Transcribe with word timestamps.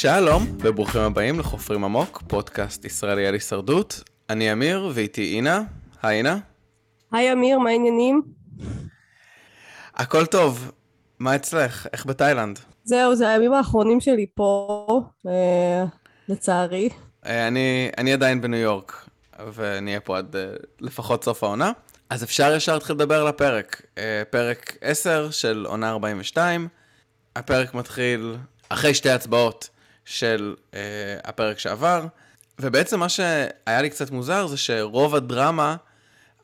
שלום 0.00 0.46
וברוכים 0.58 1.00
הבאים 1.00 1.40
לחופרים 1.40 1.84
עמוק, 1.84 2.22
פודקאסט 2.26 2.84
ישראלי 2.84 3.26
על 3.26 3.34
הישרדות. 3.34 4.02
אני 4.30 4.52
אמיר 4.52 4.90
ואיתי 4.94 5.36
אינה. 5.36 5.62
היי 6.02 6.16
אינה. 6.18 6.38
היי 7.12 7.32
אמיר, 7.32 7.58
מה 7.58 7.70
העניינים? 7.70 8.22
הכל 9.94 10.26
טוב. 10.26 10.72
מה 11.18 11.36
אצלך? 11.36 11.86
איך 11.92 12.06
בתאילנד? 12.06 12.58
זהו, 12.84 13.16
זה 13.16 13.28
הימים 13.28 13.52
האחרונים 13.52 14.00
שלי 14.00 14.26
פה, 14.34 14.86
אה, 15.26 15.84
לצערי. 16.28 16.88
אה, 17.26 17.48
אני, 17.48 17.90
אני 17.98 18.12
עדיין 18.12 18.40
בניו 18.40 18.60
יורק, 18.60 19.08
ונהיה 19.54 20.00
פה 20.00 20.18
עד 20.18 20.36
אה, 20.36 20.42
לפחות 20.80 21.24
סוף 21.24 21.44
העונה. 21.44 21.72
אז 22.10 22.24
אפשר 22.24 22.54
ישר 22.56 22.74
להתחיל 22.74 22.96
לדבר 22.96 23.20
על 23.20 23.26
הפרק. 23.26 23.82
אה, 23.98 24.22
פרק 24.30 24.76
10 24.80 25.30
של 25.30 25.64
עונה 25.68 25.90
42. 25.90 26.68
הפרק 27.36 27.74
מתחיל 27.74 28.36
אחרי 28.68 28.94
שתי 28.94 29.10
הצבעות 29.10 29.70
של 30.10 30.54
אה, 30.74 30.80
הפרק 31.24 31.58
שעבר, 31.58 32.06
ובעצם 32.58 33.00
מה 33.00 33.08
שהיה 33.08 33.82
לי 33.82 33.90
קצת 33.90 34.10
מוזר 34.10 34.46
זה 34.46 34.56
שרוב 34.56 35.14
הדרמה 35.14 35.76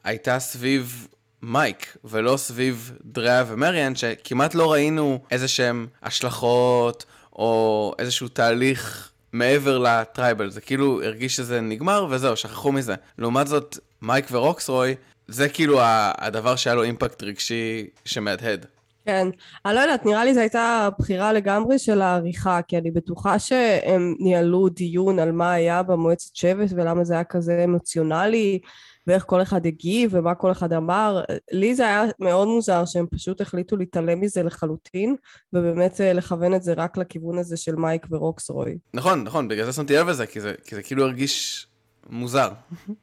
הייתה 0.05 0.39
סביב 0.39 1.09
מייק, 1.43 1.97
ולא 2.05 2.37
סביב 2.37 2.93
דריה 3.05 3.45
ומריאן, 3.47 3.95
שכמעט 3.95 4.55
לא 4.55 4.73
ראינו 4.73 5.21
איזה 5.31 5.49
שהם 5.49 5.87
השלכות, 6.03 7.05
או 7.33 7.95
איזשהו 7.99 8.29
תהליך 8.29 9.11
מעבר 9.33 9.79
לטרייבל. 9.79 10.51
זה 10.51 10.61
כאילו 10.61 11.03
הרגיש 11.03 11.37
שזה 11.37 11.61
נגמר, 11.61 12.07
וזהו, 12.11 12.37
שכחו 12.37 12.73
מזה. 12.73 12.95
לעומת 13.19 13.47
זאת, 13.47 13.79
מייק 14.03 14.27
ורוקסרוי, 14.31 14.95
זה 15.29 15.49
כאילו 15.49 15.79
הדבר 16.19 16.57
שהיה 16.57 16.75
לו 16.75 16.83
אימפקט 16.83 17.23
רגשי 17.23 17.87
שמהדהד. 18.05 18.67
כן, 19.07 19.29
אני 19.67 19.75
לא 19.75 19.81
יודעת, 19.81 20.07
נראה 20.07 20.25
לי 20.25 20.35
זו 20.35 20.41
הייתה 20.41 20.89
בחירה 20.99 21.33
לגמרי 21.33 21.79
של 21.79 22.03
העריכה, 22.03 22.63
כי 22.63 22.79
אני 22.79 22.91
בטוחה 22.91 23.39
שהם 23.39 24.15
ניהלו 24.19 24.69
דיון 24.69 25.19
על 25.19 25.33
מה 25.33 25.53
היה 25.53 25.83
במועצת 25.83 26.37
שבט 26.37 26.71
ולמה 26.77 27.05
זה 27.05 27.15
היה 27.15 27.25
כזה 27.25 27.65
אמוציונלי, 27.65 28.59
ואיך 29.07 29.25
כל 29.27 29.43
אחד 29.43 29.67
הגיב 29.67 30.11
ומה 30.15 30.35
כל 30.35 30.53
אחד 30.53 30.73
אמר. 30.73 31.23
לי 31.53 31.75
זה 31.75 31.83
היה 31.83 32.05
מאוד 32.19 32.49
מוזר 32.49 32.85
שהם 32.85 33.07
פשוט 33.11 33.41
החליטו 33.41 33.77
להתעלם 33.77 34.21
מזה 34.21 34.43
לחלוטין, 34.43 35.17
ובאמת 35.53 36.01
אה, 36.01 36.13
לכוון 36.13 36.55
את 36.55 36.63
זה 36.63 36.73
רק 36.73 36.97
לכיוון 36.97 37.39
הזה 37.39 37.57
של 37.57 37.75
מייק 37.77 38.07
ורוקסרוי. 38.11 38.79
נכון, 38.95 39.25
נכון, 39.25 39.49
בגלל 39.49 39.65
זה 39.65 39.73
שמתי 39.73 39.97
לב 39.97 40.09
לזה, 40.09 40.27
כי 40.27 40.41
זה, 40.41 40.55
כי 40.65 40.75
זה 40.75 40.83
כאילו 40.83 41.05
הרגיש 41.05 41.67
מוזר. 42.11 42.49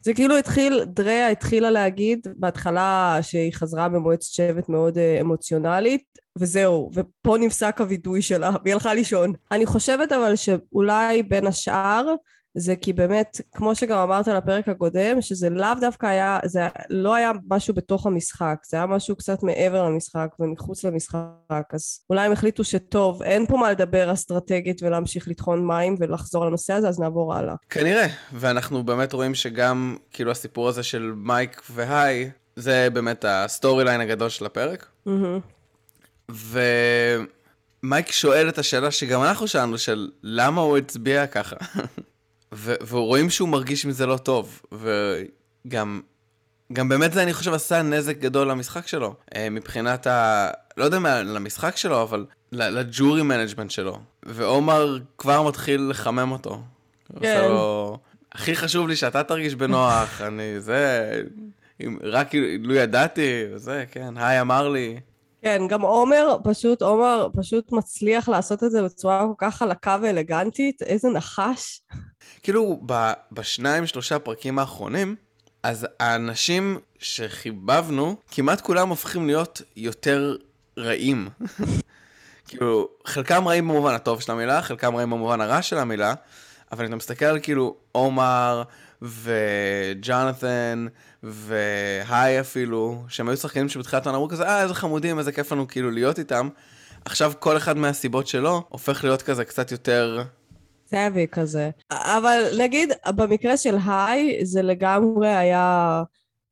זה 0.01 0.13
כאילו 0.13 0.37
התחיל, 0.37 0.83
דריה 0.85 1.29
התחילה 1.29 1.71
להגיד 1.71 2.27
בהתחלה 2.35 3.17
שהיא 3.21 3.53
חזרה 3.53 3.89
במועצת 3.89 4.31
שבט 4.33 4.69
מאוד 4.69 4.97
אה, 4.97 5.17
אמוציונלית, 5.21 6.03
וזהו, 6.37 6.91
ופה 6.93 7.37
נפסק 7.39 7.81
הווידוי 7.81 8.21
שלה, 8.21 8.51
והיא 8.63 8.73
הלכה 8.73 8.93
לישון. 8.93 9.33
אני 9.51 9.65
חושבת 9.65 10.11
אבל 10.11 10.35
שאולי 10.35 11.23
בין 11.23 11.47
השאר, 11.47 12.15
זה 12.55 12.75
כי 12.75 12.93
באמת, 12.93 13.41
כמו 13.51 13.75
שגם 13.75 13.97
אמרת 13.97 14.27
על 14.27 14.35
הפרק 14.35 14.67
הקודם, 14.69 15.21
שזה 15.21 15.49
לאו 15.49 15.67
דווקא 15.81 16.05
היה, 16.05 16.39
זה 16.45 16.67
לא 16.89 17.15
היה 17.15 17.31
משהו 17.49 17.73
בתוך 17.73 18.05
המשחק, 18.05 18.55
זה 18.69 18.77
היה 18.77 18.85
משהו 18.85 19.15
קצת 19.15 19.43
מעבר 19.43 19.83
למשחק 19.83 20.27
ומחוץ 20.39 20.83
למשחק, 20.83 21.19
אז 21.73 21.99
אולי 22.09 22.25
הם 22.25 22.31
החליטו 22.31 22.63
שטוב, 22.63 23.23
אין 23.23 23.45
פה 23.45 23.57
מה 23.57 23.71
לדבר 23.71 24.13
אסטרטגית 24.13 24.83
ולהמשיך 24.83 25.27
לטחון 25.27 25.67
מים 25.67 25.95
ולחזור 25.99 26.45
לנושא 26.45 26.73
הזה, 26.73 26.87
אז 26.89 26.99
נעבור 26.99 27.35
הלאה. 27.35 27.55
כנראה, 27.69 28.07
ואנחנו 28.33 28.83
באמת 28.83 29.13
רואים 29.13 29.35
שגם, 29.35 29.97
כאילו 30.11 30.31
הסיפור 30.31 30.67
הזה 30.69 30.83
של 30.83 31.13
מייק 31.15 31.61
והי, 31.69 32.29
זה 32.55 32.87
באמת 32.93 33.25
ה 33.27 33.36
story 33.36 33.83
line 33.83 34.01
הגדול 34.01 34.29
של 34.29 34.45
הפרק. 34.45 34.87
Mm-hmm. 35.07 36.31
ומייק 36.31 38.11
שואל 38.11 38.49
את 38.49 38.57
השאלה 38.57 38.91
שגם 38.91 39.23
אנחנו 39.23 39.47
שאלנו, 39.47 39.77
של 39.77 40.09
למה 40.23 40.61
הוא 40.61 40.77
הצביע 40.77 41.27
ככה. 41.27 41.55
ורואים 42.87 43.29
שהוא 43.29 43.49
מרגיש 43.49 43.85
מזה 43.85 44.05
לא 44.05 44.17
טוב, 44.17 44.61
וגם 44.71 46.01
גם 46.73 46.89
באמת 46.89 47.13
זה 47.13 47.23
אני 47.23 47.33
חושב 47.33 47.53
עשה 47.53 47.81
נזק 47.81 48.17
גדול 48.17 48.47
למשחק 48.47 48.87
שלו, 48.87 49.13
אה, 49.35 49.49
מבחינת 49.49 50.07
ה... 50.07 50.47
לא 50.77 50.83
יודע 50.83 50.99
מה, 50.99 51.23
למשחק 51.23 51.77
שלו, 51.77 52.01
אבל 52.01 52.25
ל 52.51 52.65
jury 52.65 53.21
management 53.21 53.71
שלו. 53.71 53.99
ועומר 54.23 54.97
כבר 55.17 55.41
מתחיל 55.41 55.87
לחמם 55.89 56.31
אותו. 56.31 56.61
כן. 57.21 57.45
לו, 57.49 57.97
הכי 58.31 58.55
חשוב 58.55 58.87
לי 58.87 58.95
שאתה 58.95 59.23
תרגיש 59.23 59.55
בנוח, 59.55 60.21
אני 60.27 60.59
זה... 60.59 61.21
רק 62.03 62.31
לו 62.59 62.75
ידעתי, 62.75 63.43
זה, 63.55 63.85
כן, 63.91 64.13
היי 64.17 64.41
אמר 64.41 64.69
לי. 64.69 64.99
כן, 65.41 65.61
גם 65.69 65.81
עומר, 65.81 66.37
פשוט, 66.43 66.81
עומר 66.81 67.27
פשוט 67.35 67.71
מצליח 67.71 68.29
לעשות 68.29 68.63
את 68.63 68.71
זה 68.71 68.83
בצורה 68.83 69.25
כל 69.27 69.33
כך 69.37 69.57
חלקה 69.57 69.97
ואלגנטית, 70.01 70.81
איזה 70.81 71.09
נחש. 71.09 71.81
כאילו, 72.43 72.81
בשניים, 73.31 73.87
שלושה 73.87 74.19
פרקים 74.19 74.59
האחרונים, 74.59 75.15
אז 75.63 75.87
האנשים 75.99 76.79
שחיבבנו, 76.99 78.15
כמעט 78.31 78.61
כולם 78.61 78.89
הופכים 78.89 79.27
להיות 79.27 79.61
יותר 79.75 80.35
רעים. 80.77 81.29
כאילו, 82.47 82.89
חלקם 83.05 83.47
רעים 83.47 83.67
במובן 83.67 83.93
הטוב 83.93 84.21
של 84.21 84.31
המילה, 84.31 84.61
חלקם 84.61 84.95
רעים 84.95 85.09
במובן 85.09 85.41
הרע 85.41 85.61
של 85.61 85.77
המילה, 85.77 86.13
אבל 86.71 86.85
אתה 86.85 86.95
מסתכל 86.95 87.25
על 87.25 87.39
כאילו 87.39 87.75
עומר 87.91 88.63
וג'ונתן 89.01 90.85
והי 91.23 92.39
אפילו, 92.39 93.03
שהם 93.07 93.29
היו 93.29 93.37
שחקנים 93.37 93.69
שבתחילת 93.69 94.05
העונה 94.05 94.17
אמרו 94.17 94.29
כזה, 94.29 94.43
אה, 94.43 94.61
איזה 94.61 94.73
חמודים, 94.73 95.19
איזה 95.19 95.31
כיף 95.31 95.51
לנו 95.51 95.67
כאילו 95.67 95.91
להיות 95.91 96.19
איתם. 96.19 96.49
עכשיו 97.05 97.33
כל 97.39 97.57
אחד 97.57 97.77
מהסיבות 97.77 98.27
שלו 98.27 98.63
הופך 98.69 99.03
להיות 99.03 99.21
כזה 99.21 99.45
קצת 99.45 99.71
יותר 99.71 100.23
סאבי 100.93 101.27
כזה. 101.31 101.69
אבל 101.91 102.43
נגיד, 102.59 102.91
במקרה 103.15 103.57
של 103.57 103.77
היי, 103.87 104.45
זה 104.45 104.61
לגמרי 104.61 105.29
היה... 105.35 106.03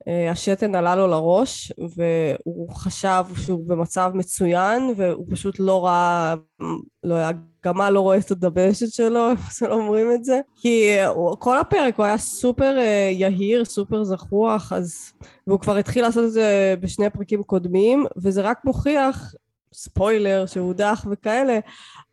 אה, 0.07 0.31
השתן 0.31 0.75
עלה 0.75 0.95
לו 0.95 1.07
לראש, 1.07 1.71
והוא 1.95 2.69
חשב 2.69 3.23
שהוא 3.45 3.67
במצב 3.67 4.11
מצוין, 4.13 4.93
והוא 4.97 5.25
פשוט 5.31 5.59
לא 5.59 5.85
ראה, 5.85 6.35
לא, 7.03 7.15
הגמל 7.15 7.89
לא 7.89 7.99
רואה 7.99 8.17
את 8.17 8.31
הדבשת 8.31 8.93
שלו, 8.93 9.29
איך 9.31 9.63
לא 9.63 9.73
אומרים 9.73 10.11
את 10.15 10.23
זה? 10.23 10.39
כי 10.55 10.89
כל 11.39 11.57
הפרק 11.59 11.97
הוא 11.97 12.05
היה 12.05 12.17
סופר 12.17 12.77
אה, 12.77 13.09
יהיר, 13.13 13.65
סופר 13.65 14.03
זחוח, 14.03 14.73
אז... 14.73 15.11
והוא 15.47 15.59
כבר 15.59 15.77
התחיל 15.77 16.01
לעשות 16.01 16.25
את 16.25 16.31
זה 16.31 16.75
בשני 16.79 17.09
פרקים 17.09 17.43
קודמים, 17.43 18.05
וזה 18.17 18.41
רק 18.41 18.65
מוכיח 18.65 19.33
ספוילר 19.73 20.45
שהודח 20.45 21.05
וכאלה, 21.11 21.59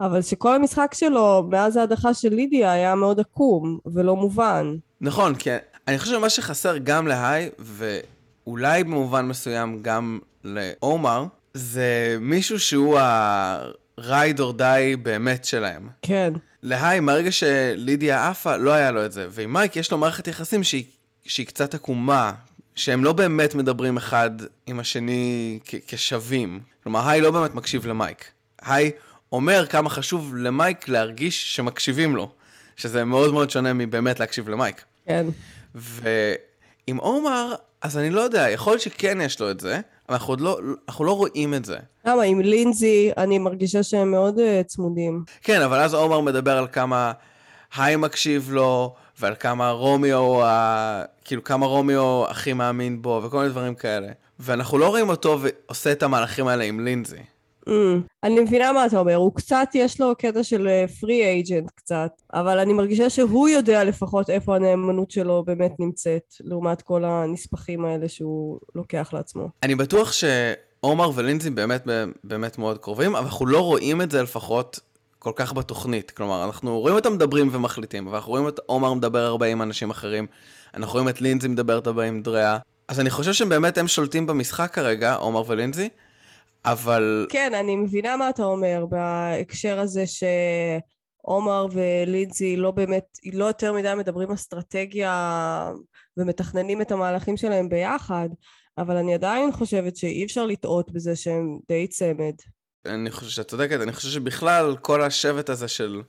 אבל 0.00 0.22
שכל 0.22 0.54
המשחק 0.54 0.94
שלו 0.94 1.46
מאז 1.50 1.76
ההדחה 1.76 2.14
של 2.14 2.34
לידיה 2.34 2.72
היה 2.72 2.94
מאוד 2.94 3.20
עקום 3.20 3.78
ולא 3.86 4.16
מובן. 4.16 4.76
נכון, 5.00 5.34
כי 5.34 5.50
אני 5.88 5.98
חושב 5.98 6.12
שמה 6.12 6.30
שחסר 6.30 6.78
גם 6.78 7.06
להיי, 7.06 7.50
ואולי 7.58 8.84
במובן 8.84 9.26
מסוים 9.26 9.78
גם 9.82 10.19
לעומר, 10.44 11.24
זה 11.54 12.16
מישהו 12.20 12.60
שהוא 12.60 12.98
ה-ride 12.98 14.38
or 14.38 14.58
die 14.58 14.96
באמת 15.02 15.44
שלהם. 15.44 15.88
כן. 16.02 16.32
להיי, 16.62 17.00
מהרגע 17.00 17.32
שלידיה 17.32 18.28
עפה, 18.28 18.56
לא 18.56 18.70
היה 18.70 18.90
לו 18.90 19.04
את 19.04 19.12
זה. 19.12 19.26
ועם 19.30 19.52
מייק 19.52 19.76
יש 19.76 19.92
לו 19.92 19.98
מערכת 19.98 20.28
יחסים 20.28 20.62
שהיא, 20.62 20.84
שהיא 21.25 21.46
קצת 21.46 21.75
עקומה, 21.75 22.32
שהם 22.78 23.04
לא 23.04 23.12
באמת 23.12 23.54
מדברים 23.54 23.96
אחד 23.96 24.30
עם 24.66 24.80
השני 24.80 25.58
כשווים. 25.86 26.60
כלומר, 26.82 27.08
היי 27.08 27.20
לא 27.20 27.30
באמת 27.30 27.54
מקשיב 27.54 27.86
למייק. 27.86 28.24
היי 28.62 28.90
אומר 29.32 29.66
כמה 29.66 29.90
חשוב 29.90 30.34
למייק 30.36 30.88
להרגיש 30.88 31.56
שמקשיבים 31.56 32.16
לו, 32.16 32.30
שזה 32.76 33.04
מאוד 33.04 33.32
מאוד 33.32 33.50
שונה 33.50 33.72
מבאמת 33.72 34.20
להקשיב 34.20 34.48
למייק. 34.48 34.84
כן. 35.06 35.26
ועם 35.74 36.96
עומר, 36.96 37.54
אז 37.82 37.98
אני 37.98 38.10
לא 38.10 38.20
יודע, 38.20 38.50
יכול 38.50 38.72
להיות 38.72 38.82
שכן 38.82 39.20
יש 39.20 39.40
לו 39.40 39.50
את 39.50 39.60
זה, 39.60 39.74
אבל 40.08 40.16
אנחנו 40.16 40.32
עוד 40.32 40.40
לא, 40.40 40.58
אנחנו 40.88 41.04
לא 41.04 41.12
רואים 41.12 41.54
את 41.54 41.64
זה. 41.64 41.76
למה, 42.04 42.22
עם 42.22 42.40
לינזי, 42.40 43.10
אני 43.16 43.38
מרגישה 43.38 43.82
שהם 43.82 44.10
מאוד 44.10 44.38
uh, 44.38 44.66
צמודים. 44.66 45.24
כן, 45.42 45.62
אבל 45.62 45.78
אז 45.78 45.94
עומר 45.94 46.20
מדבר 46.20 46.58
על 46.58 46.66
כמה 46.72 47.12
היי 47.76 47.96
מקשיב 47.96 48.52
לו, 48.52 48.94
ועל 49.20 49.35
כמה 49.41 49.70
רומיו, 49.70 50.44
ה... 50.44 51.03
כאילו 51.25 51.44
כמה 51.44 51.67
רומיו 51.67 52.25
הכי 52.29 52.53
מאמין 52.53 53.03
בו, 53.03 53.20
וכל 53.25 53.38
מיני 53.38 53.50
דברים 53.50 53.75
כאלה. 53.75 54.09
ואנחנו 54.38 54.79
לא 54.79 54.88
רואים 54.88 55.09
אותו 55.09 55.38
ועושה 55.41 55.93
את 55.93 56.03
המהלכים 56.03 56.47
האלה 56.47 56.65
עם 56.65 56.81
לינזי. 56.81 57.23
Mm, 57.69 57.70
אני 58.25 58.41
מבינה 58.41 58.73
מה 58.73 58.87
אתה 58.87 58.99
אומר, 58.99 59.15
הוא 59.15 59.35
קצת, 59.35 59.69
יש 59.75 60.00
לו 60.00 60.15
קטע 60.19 60.43
של 60.43 60.69
פרי 61.00 61.23
uh, 61.23 61.25
אייג'נט 61.25 61.70
קצת, 61.75 62.11
אבל 62.35 62.59
אני 62.59 62.73
מרגישה 62.73 63.11
שהוא 63.11 63.49
יודע 63.49 63.85
לפחות 63.85 64.31
איפה 64.31 64.56
הנאמנות 64.56 65.11
שלו 65.11 65.44
באמת 65.47 65.73
נמצאת, 65.79 66.35
לעומת 66.41 66.82
כל 66.82 67.05
הנספחים 67.05 67.85
האלה 67.85 68.09
שהוא 68.09 68.59
לוקח 68.75 69.11
לעצמו. 69.12 69.49
אני 69.62 69.75
בטוח 69.75 70.12
שעומר 70.12 71.11
ולינזי 71.15 71.50
באמת 71.50 71.87
באמת 72.25 72.59
מאוד 72.59 72.79
קרובים, 72.79 73.17
אבל 73.17 73.25
אנחנו 73.25 73.47
לא 73.47 73.61
רואים 73.61 74.03
את 74.03 74.11
זה 74.11 74.23
לפחות 74.23 74.81
כל 75.19 75.32
כך 75.37 75.53
בתוכנית. 75.53 76.11
כלומר, 76.11 76.44
אנחנו 76.44 76.81
רואים 76.81 76.97
אותם 76.97 77.12
מדברים 77.12 77.49
ומחליטים, 77.53 78.06
אבל 78.06 78.17
אנחנו 78.17 78.31
רואים 78.31 78.49
את 78.49 78.59
עומר 78.67 78.94
מדבר 78.94 79.25
הרבה 79.25 79.47
עם 79.47 79.62
אנשים 79.62 79.91
אחרים, 79.91 80.26
אנחנו 80.75 80.93
רואים 80.93 81.09
את 81.09 81.20
לינזי 81.20 81.49
מדברת 81.49 81.87
הרבה 81.87 82.05
עם 82.05 82.23
דריה. 82.23 82.59
אז 82.88 83.00
אני 83.00 83.11
חושב 83.11 83.32
שהם 83.32 83.49
באמת 83.49 83.79
הם 83.79 83.88
שולטים 83.88 84.26
במשחק 84.26 84.75
כרגע, 84.75 85.15
עומר 85.15 85.43
ולינזי, 85.47 85.88
אבל... 86.65 87.26
כן, 87.31 87.53
אני 87.55 87.76
מבינה 87.76 88.17
מה 88.17 88.29
אתה 88.29 88.44
אומר 88.44 88.87
בהקשר 88.87 89.81
הזה 89.81 90.05
עומר 91.23 91.67
ולידזי 91.73 92.56
לא 92.56 92.70
באמת, 92.70 93.19
לא 93.32 93.44
יותר 93.44 93.73
מדי 93.73 93.94
מדברים 93.99 94.31
אסטרטגיה 94.31 95.70
ומתכננים 96.17 96.82
את 96.82 96.93
המהלכים 96.93 97.37
שלהם 97.37 97.69
ביחד, 97.69 98.29
אבל 98.79 98.97
אני 98.97 99.15
עדיין 99.15 99.53
חושבת 99.53 99.97
שאי 99.97 100.25
אפשר 100.25 100.47
לטעות 100.47 100.93
בזה 100.93 101.17
שהם 101.17 101.59
די 101.69 101.87
צמד. 101.87 102.35
אני 102.86 103.10
חושב 103.10 103.30
שאת 103.30 103.48
צודקת, 103.48 103.80
אני 103.80 103.92
חושב 103.92 104.08
שבכלל 104.08 104.76
כל 104.76 105.02
השבט 105.02 105.50
הזה 105.50 105.69
של, 105.69 106.02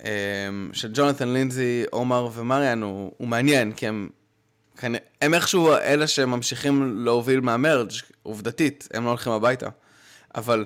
אמ, 0.00 0.70
של 0.72 0.90
ג'ונתן 0.94 1.28
לינזי, 1.28 1.84
עומר 1.90 2.28
ומריאן 2.34 2.82
הוא, 2.82 3.12
הוא 3.16 3.28
מעניין, 3.28 3.72
כי 3.72 3.86
הם, 3.86 4.08
הם 5.20 5.34
איכשהו 5.34 5.72
אלה 5.72 6.06
שממשיכים 6.06 7.04
להוביל 7.04 7.40
מה 7.40 7.52
merge, 7.52 7.90
עובדתית, 8.22 8.88
הם 8.94 9.04
לא 9.04 9.08
הולכים 9.08 9.32
הביתה. 9.32 9.68
אבל 10.34 10.64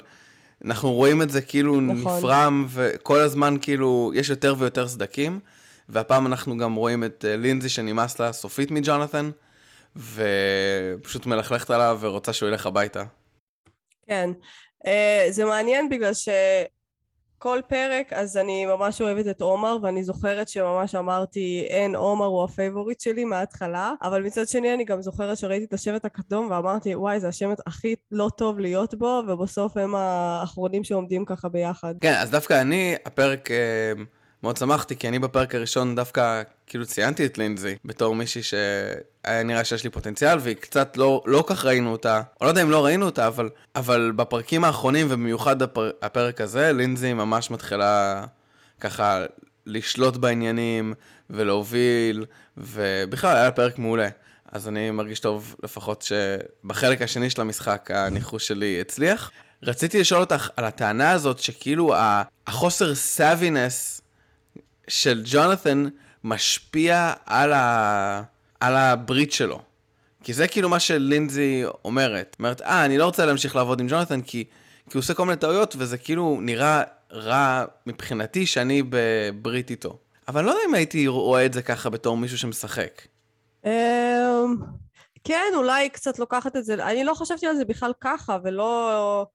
אנחנו 0.64 0.92
רואים 0.92 1.22
את 1.22 1.30
זה 1.30 1.42
כאילו 1.42 1.80
נכון. 1.80 2.18
נפרם, 2.18 2.66
וכל 2.68 3.20
הזמן 3.20 3.56
כאילו 3.62 4.12
יש 4.14 4.30
יותר 4.30 4.54
ויותר 4.58 4.88
סדקים, 4.88 5.40
והפעם 5.88 6.26
אנחנו 6.26 6.56
גם 6.58 6.74
רואים 6.74 7.04
את 7.04 7.24
אה, 7.28 7.36
לינזי 7.36 7.68
שנמאס 7.68 8.18
לה 8.18 8.32
סופית 8.32 8.70
מג'ונתן, 8.70 9.30
ופשוט 9.96 11.26
מלכלכת 11.26 11.70
עליו 11.70 11.98
ורוצה 12.00 12.32
שהוא 12.32 12.48
ילך 12.48 12.66
הביתה. 12.66 13.04
כן, 14.06 14.30
זה 15.30 15.44
מעניין 15.44 15.88
בגלל 15.88 16.12
שכל 16.14 17.60
פרק, 17.68 18.12
אז 18.12 18.36
אני 18.36 18.66
ממש 18.66 19.00
אוהבת 19.00 19.26
את 19.28 19.40
עומר, 19.40 19.76
ואני 19.82 20.04
זוכרת 20.04 20.48
שממש 20.48 20.94
אמרתי, 20.94 21.66
אין, 21.68 21.96
עומר 21.96 22.26
הוא 22.26 22.44
ה 22.44 22.51
favorite 22.51 23.00
שלי 23.00 23.24
מההתחלה, 23.24 23.92
אבל 24.02 24.22
מצד 24.22 24.48
שני 24.48 24.74
אני 24.74 24.84
גם 24.84 25.02
זוכרת 25.02 25.36
שראיתי 25.36 25.64
את 25.64 25.72
השבט 25.72 26.04
הכתום 26.04 26.48
ואמרתי, 26.50 26.94
וואי, 26.94 27.20
זה 27.20 27.28
השבט 27.28 27.58
הכי 27.66 27.94
לא 28.12 28.30
טוב 28.36 28.58
להיות 28.58 28.94
בו, 28.94 29.22
ובסוף 29.28 29.76
הם 29.76 29.94
האחרונים 29.94 30.84
שעומדים 30.84 31.24
ככה 31.24 31.48
ביחד. 31.48 31.94
כן, 32.00 32.14
אז 32.18 32.30
דווקא 32.30 32.60
אני, 32.60 32.94
הפרק... 33.06 33.48
מאוד 34.42 34.56
שמחתי, 34.56 34.96
כי 34.96 35.08
אני 35.08 35.18
בפרק 35.18 35.54
הראשון 35.54 35.94
דווקא 35.94 36.42
כאילו 36.66 36.86
ציינתי 36.86 37.26
את 37.26 37.38
לינזי 37.38 37.76
בתור 37.84 38.14
מישהי 38.14 38.42
שהיה 38.42 39.42
נראה 39.44 39.64
שיש 39.64 39.84
לי 39.84 39.90
פוטנציאל, 39.90 40.38
והיא 40.38 40.56
קצת 40.56 40.96
לא, 40.96 41.22
לא 41.26 41.44
כך 41.46 41.64
ראינו 41.64 41.92
אותה, 41.92 42.22
או 42.40 42.44
לא 42.44 42.50
יודע 42.50 42.62
אם 42.62 42.70
לא 42.70 42.84
ראינו 42.84 43.06
אותה, 43.06 43.26
אבל, 43.26 43.50
אבל 43.76 44.12
בפרקים 44.16 44.64
האחרונים, 44.64 45.06
ובמיוחד 45.10 45.62
הפר, 45.62 45.90
הפרק 46.02 46.40
הזה, 46.40 46.72
לינזי 46.72 47.12
ממש 47.12 47.50
מתחילה 47.50 48.24
ככה 48.80 49.24
לשלוט 49.66 50.16
בעניינים 50.16 50.94
ולהוביל, 51.30 52.24
ובכלל 52.56 53.36
היה 53.36 53.50
פרק 53.50 53.78
מעולה. 53.78 54.08
אז 54.52 54.68
אני 54.68 54.90
מרגיש 54.90 55.20
טוב 55.20 55.56
לפחות 55.62 56.02
שבחלק 56.02 57.02
השני 57.02 57.30
של 57.30 57.40
המשחק 57.40 57.90
הניחוש 57.94 58.48
שלי 58.48 58.80
הצליח. 58.80 59.30
רציתי 59.62 60.00
לשאול 60.00 60.20
אותך 60.20 60.50
על 60.56 60.64
הטענה 60.64 61.10
הזאת 61.10 61.38
שכאילו 61.38 61.94
החוסר 62.46 62.94
סאבינס 62.94 63.95
של 64.88 65.22
ג'ונת'ן 65.24 65.84
משפיע 66.24 67.12
על, 67.26 67.52
ה... 67.52 68.22
על 68.60 68.76
הברית 68.76 69.32
שלו. 69.32 69.60
כי 70.24 70.32
זה 70.32 70.48
כאילו 70.48 70.68
מה 70.68 70.80
שלינזי 70.80 71.64
אומרת. 71.84 72.36
אומרת, 72.38 72.62
אה, 72.62 72.84
אני 72.84 72.98
לא 72.98 73.04
רוצה 73.04 73.26
להמשיך 73.26 73.56
לעבוד 73.56 73.80
עם 73.80 73.86
ג'ונת'ן 73.88 74.22
כי, 74.22 74.44
כי 74.90 74.92
הוא 74.92 75.00
עושה 75.00 75.14
כל 75.14 75.24
מיני 75.26 75.36
טעויות, 75.36 75.76
וזה 75.78 75.98
כאילו 75.98 76.38
נראה 76.40 76.82
רע 77.12 77.64
מבחינתי 77.86 78.46
שאני 78.46 78.82
בברית 78.88 79.70
איתו. 79.70 79.98
אבל 80.28 80.44
לא 80.44 80.50
יודע 80.50 80.62
אם 80.68 80.74
הייתי 80.74 81.06
רואה 81.06 81.46
את 81.46 81.52
זה 81.52 81.62
ככה 81.62 81.90
בתור 81.90 82.16
מישהו 82.16 82.38
שמשחק. 82.38 83.02
אמ, 83.64 83.70
כן, 85.24 85.52
אולי 85.54 85.88
קצת 85.88 86.18
לוקחת 86.18 86.56
את 86.56 86.64
זה, 86.64 86.74
אני 86.74 87.04
לא 87.04 87.14
חשבתי 87.14 87.46
על 87.46 87.56
זה 87.56 87.64
בכלל 87.64 87.92
ככה, 88.00 88.38
ולא... 88.44 89.26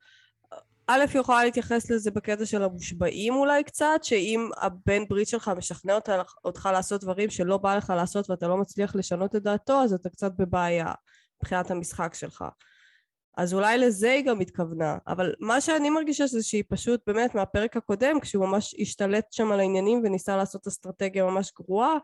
א', 0.87 1.05
יכולה 1.15 1.43
להתייחס 1.43 1.91
לזה 1.91 2.11
בקטע 2.11 2.45
של 2.45 2.63
המושבעים 2.63 3.33
אולי 3.35 3.63
קצת, 3.63 3.99
שאם 4.03 4.49
הבן 4.57 5.07
ברית 5.07 5.27
שלך 5.27 5.51
משכנע 5.57 5.95
אותך, 5.95 6.33
אותך 6.45 6.69
לעשות 6.73 7.01
דברים 7.01 7.29
שלא 7.29 7.57
בא 7.57 7.75
לך 7.75 7.93
לעשות 7.95 8.29
ואתה 8.29 8.47
לא 8.47 8.57
מצליח 8.57 8.95
לשנות 8.95 9.35
את 9.35 9.43
דעתו, 9.43 9.83
אז 9.83 9.93
אתה 9.93 10.09
קצת 10.09 10.31
בבעיה 10.37 10.93
מבחינת 11.41 11.71
המשחק 11.71 12.13
שלך. 12.13 12.45
אז 13.37 13.53
אולי 13.53 13.77
לזה 13.77 14.11
היא 14.11 14.25
גם 14.25 14.39
התכוונה, 14.39 14.97
אבל 15.07 15.33
מה 15.39 15.61
שאני 15.61 15.89
מרגישה 15.89 16.27
זה 16.27 16.43
שהיא 16.43 16.63
פשוט 16.69 17.01
באמת 17.07 17.35
מהפרק 17.35 17.77
הקודם, 17.77 18.19
כשהוא 18.19 18.45
ממש 18.45 18.75
השתלט 18.79 19.33
שם 19.33 19.51
על 19.51 19.59
העניינים 19.59 20.01
וניסה 20.03 20.37
לעשות 20.37 20.67
אסטרטגיה 20.67 21.25
ממש 21.25 21.51
גרועה, 21.55 21.97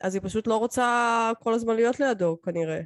אז 0.00 0.14
היא 0.14 0.22
פשוט 0.22 0.46
לא 0.46 0.56
רוצה 0.56 1.30
כל 1.40 1.54
הזמן 1.54 1.74
להיות 1.74 2.00
לידו 2.00 2.38
כנראה, 2.42 2.80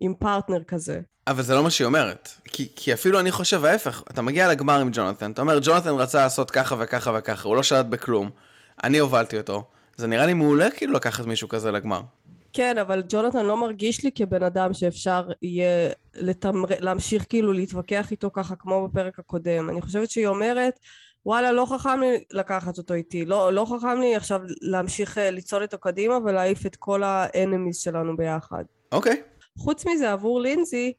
עם 0.00 0.14
פרטנר 0.14 0.62
כזה. 0.62 1.00
אבל 1.26 1.42
זה 1.42 1.54
לא 1.54 1.62
מה 1.62 1.70
שהיא 1.70 1.86
אומרת. 1.86 2.28
כי, 2.44 2.68
כי 2.76 2.92
אפילו 2.92 3.20
אני 3.20 3.30
חושב 3.30 3.64
ההפך, 3.64 4.02
אתה 4.10 4.22
מגיע 4.22 4.48
לגמר 4.48 4.80
עם 4.80 4.90
ג'ונתן, 4.92 5.30
אתה 5.30 5.42
אומר, 5.42 5.58
ג'ונתן 5.62 5.90
רצה 5.90 6.18
לעשות 6.18 6.50
ככה 6.50 6.76
וככה 6.78 7.12
וככה, 7.18 7.48
הוא 7.48 7.56
לא 7.56 7.62
שלט 7.62 7.86
בכלום, 7.86 8.30
אני 8.84 8.98
הובלתי 8.98 9.38
אותו. 9.38 9.64
זה 9.96 10.06
נראה 10.06 10.26
לי 10.26 10.34
מעולה 10.34 10.70
כאילו 10.70 10.92
לקחת 10.92 11.26
מישהו 11.26 11.48
כזה 11.48 11.72
לגמר. 11.72 12.00
כן, 12.52 12.78
אבל 12.78 13.02
ג'ונתן 13.08 13.46
לא 13.46 13.56
מרגיש 13.56 14.04
לי 14.04 14.10
כבן 14.14 14.42
אדם 14.42 14.74
שאפשר 14.74 15.28
יהיה 15.42 15.90
לתמר... 16.14 16.68
להמשיך 16.80 17.26
כאילו 17.28 17.52
להתווכח 17.52 18.10
איתו 18.10 18.30
ככה 18.32 18.56
כמו 18.56 18.88
בפרק 18.88 19.18
הקודם. 19.18 19.70
אני 19.70 19.82
חושבת 19.82 20.10
שהיא 20.10 20.26
אומרת, 20.26 20.78
וואלה, 21.26 21.52
לא 21.52 21.66
חכם 21.70 22.00
לי 22.00 22.24
לקחת 22.32 22.78
אותו 22.78 22.94
איתי, 22.94 23.24
לא, 23.24 23.52
לא 23.52 23.66
חכם 23.76 24.00
לי 24.00 24.16
עכשיו 24.16 24.40
להמשיך 24.60 25.18
אה, 25.18 25.30
ליצול 25.30 25.62
איתו 25.62 25.78
קדימה 25.78 26.18
ולהעיף 26.24 26.66
את 26.66 26.76
כל 26.76 27.02
האנמיז 27.02 27.76
שלנו 27.76 28.16
ביחד. 28.16 28.64
אוקיי. 28.92 29.12
Okay. 29.12 29.41
חוץ 29.58 29.86
מזה, 29.86 30.12
עבור 30.12 30.40
לינזי, 30.40 30.92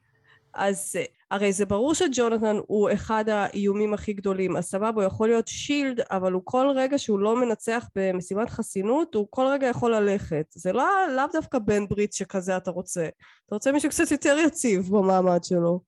אז 0.54 0.96
הרי 1.30 1.52
זה 1.52 1.66
ברור 1.66 1.94
שג'ונתן 1.94 2.56
הוא 2.66 2.90
אחד 2.92 3.28
האיומים 3.28 3.94
הכי 3.94 4.12
גדולים, 4.12 4.56
אז 4.56 4.64
סבבה, 4.64 4.88
הוא 4.94 5.02
יכול 5.02 5.28
להיות 5.28 5.48
שילד, 5.48 6.00
אבל 6.10 6.32
הוא 6.32 6.42
כל 6.44 6.66
רגע 6.76 6.98
שהוא 6.98 7.18
לא 7.18 7.36
מנצח 7.36 7.88
במשימת 7.96 8.50
חסינות, 8.50 9.14
הוא 9.14 9.26
כל 9.30 9.46
רגע 9.46 9.66
יכול 9.66 9.94
ללכת. 9.94 10.46
זה 10.50 10.72
לא, 10.72 10.86
לאו 11.16 11.24
דווקא 11.32 11.58
בן 11.58 11.86
ברית 11.88 12.12
שכזה 12.12 12.56
אתה 12.56 12.70
רוצה. 12.70 13.08
אתה 13.46 13.54
רוצה 13.54 13.72
מישהו 13.72 13.90
קצת 13.90 14.10
יותר 14.10 14.36
יציב 14.46 14.88
במעמד 14.90 15.44
שלו. 15.44 15.80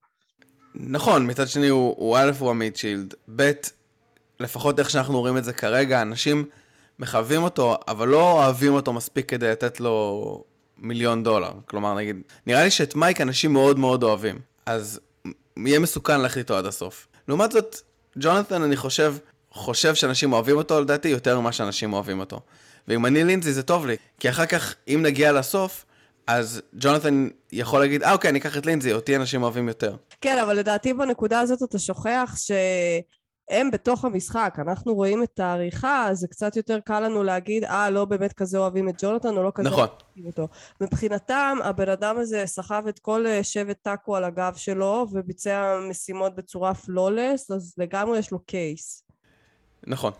נכון, 0.75 1.31
מצד 1.31 1.49
שני 1.49 1.69
הוא, 1.69 1.95
הוא 1.99 2.17
א' 2.17 2.31
הוא 2.39 2.51
עמית 2.51 2.77
שילד, 2.77 3.15
ב', 3.37 3.51
לפחות 4.41 4.79
איך 4.79 4.91
שאנחנו 4.91 5.21
רואים 5.21 5.37
את 5.37 5.45
זה 5.45 5.53
כרגע, 5.53 6.03
אנשים 6.03 6.45
מחווים 6.99 7.43
אותו, 7.43 7.77
אבל 7.89 8.09
לא 8.09 8.33
אוהבים 8.33 8.73
אותו 8.73 8.93
מספיק 8.93 9.29
כדי 9.29 9.51
לתת 9.51 9.81
לו 9.81 10.45
מיליון 10.79 11.23
דולר. 11.23 11.53
כלומר, 11.67 11.95
נגיד, 11.95 12.17
נראה 12.47 12.65
לי 12.65 12.71
שאת 12.71 12.95
מייק 12.95 13.21
אנשים 13.21 13.53
מאוד 13.53 13.79
מאוד 13.79 14.03
אוהבים. 14.03 14.39
אז 14.67 15.01
יהיה 15.57 15.79
מסוכן 15.79 16.21
ללכת 16.21 16.37
איתו 16.37 16.57
עד 16.57 16.67
הסוף. 16.67 17.07
לעומת 17.29 17.53
זאת, 17.53 17.77
ג'ונתן, 18.19 18.63
אני 18.63 18.77
חושב, 18.77 19.15
חושב 19.51 19.95
שאנשים 19.95 20.33
אוהבים 20.33 20.57
אותו, 20.57 20.81
לדעתי, 20.81 21.09
יותר 21.09 21.41
ממה 21.41 21.53
שאנשים 21.53 21.93
אוהבים 21.93 22.21
אותו. 22.21 22.41
ואם 22.89 23.07
אני 23.07 23.25
לינזי 23.25 23.53
זה 23.53 23.63
טוב 23.63 23.87
לי, 23.87 23.97
כי 24.21 24.31
אחר 24.31 24.47
כך, 24.47 24.75
אם 24.89 25.01
נגיע 25.03 25.33
לסוף, 25.33 25.85
אז 26.27 26.63
ג'ונתן 26.79 27.29
יכול 27.53 27.81
להגיד, 27.81 28.03
אה 28.03 28.13
אוקיי, 28.13 28.31
אני 28.31 28.39
אקח 28.39 28.57
את 28.57 28.67
לינזי, 28.67 28.93
אותי 28.93 29.17
אנשים 29.17 29.43
אוהבים 29.43 29.69
יותר. 29.69 29.97
כן, 30.21 30.39
אבל 30.39 30.57
לדעתי 30.59 30.93
בנקודה 30.93 31.41
הזאת 31.41 31.63
אתה 31.63 31.79
שוכח 31.79 32.35
ש... 32.37 32.51
הם 33.51 33.71
בתוך 33.71 34.05
המשחק, 34.05 34.57
אנחנו 34.59 34.95
רואים 34.95 35.23
את 35.23 35.41
העריכה, 35.41 36.09
אז 36.09 36.19
זה 36.19 36.29
קצת 36.29 36.57
יותר 36.57 36.81
קל 36.81 37.01
לנו 37.01 37.23
להגיד, 37.23 37.65
אה, 37.65 37.91
לא 37.91 38.05
באמת 38.05 38.33
כזה 38.33 38.59
אוהבים 38.59 38.89
את 38.89 38.95
ג'ונתן, 39.03 39.37
או 39.37 39.43
לא 39.43 39.53
כזה 39.55 39.69
נכון. 39.69 39.89
אוהבים 39.89 40.27
אותו. 40.27 40.49
מבחינתם, 40.81 41.59
הבן 41.65 41.89
אדם 41.89 42.19
הזה 42.19 42.43
סחב 42.47 42.85
את 42.89 42.99
כל 42.99 43.27
אה, 43.27 43.45
שבט 43.45 43.77
טאקו 43.83 44.17
על 44.17 44.25
הגב 44.25 44.55
שלו, 44.57 45.07
וביצע 45.13 45.79
משימות 45.91 46.37
בצורה 46.37 46.75
flawless, 46.75 47.51
אז 47.51 47.75
לגמרי 47.79 48.19
יש 48.19 48.31
לו 48.31 48.39
case. 48.39 49.03
נכון. 49.87 50.13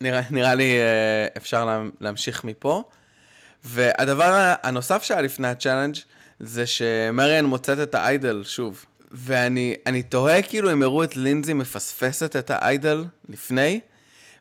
נראה, 0.00 0.20
נראה 0.30 0.54
לי 0.54 0.78
אה, 0.78 1.26
אפשר 1.36 1.64
לה, 1.64 1.82
להמשיך 2.00 2.44
מפה. 2.44 2.82
והדבר 3.64 4.54
הנוסף 4.62 5.02
שהיה 5.02 5.22
לפני 5.22 5.48
ה 5.48 5.53
challenge 5.53 5.96
זה 6.40 6.66
שמריאן 6.66 7.44
מוצאת 7.44 7.78
את 7.78 7.94
ה 7.94 8.04
idol 8.04 8.42
שוב. 8.44 8.84
ואני 9.12 10.02
תוהה 10.08 10.42
כאילו 10.42 10.72
אם 10.72 10.82
הראו 10.82 11.04
את 11.04 11.16
לינזי 11.16 11.52
מפספסת 11.52 12.36
את 12.36 12.50
ה 12.50 12.61
idol 12.61 13.04
לפני, 13.28 13.80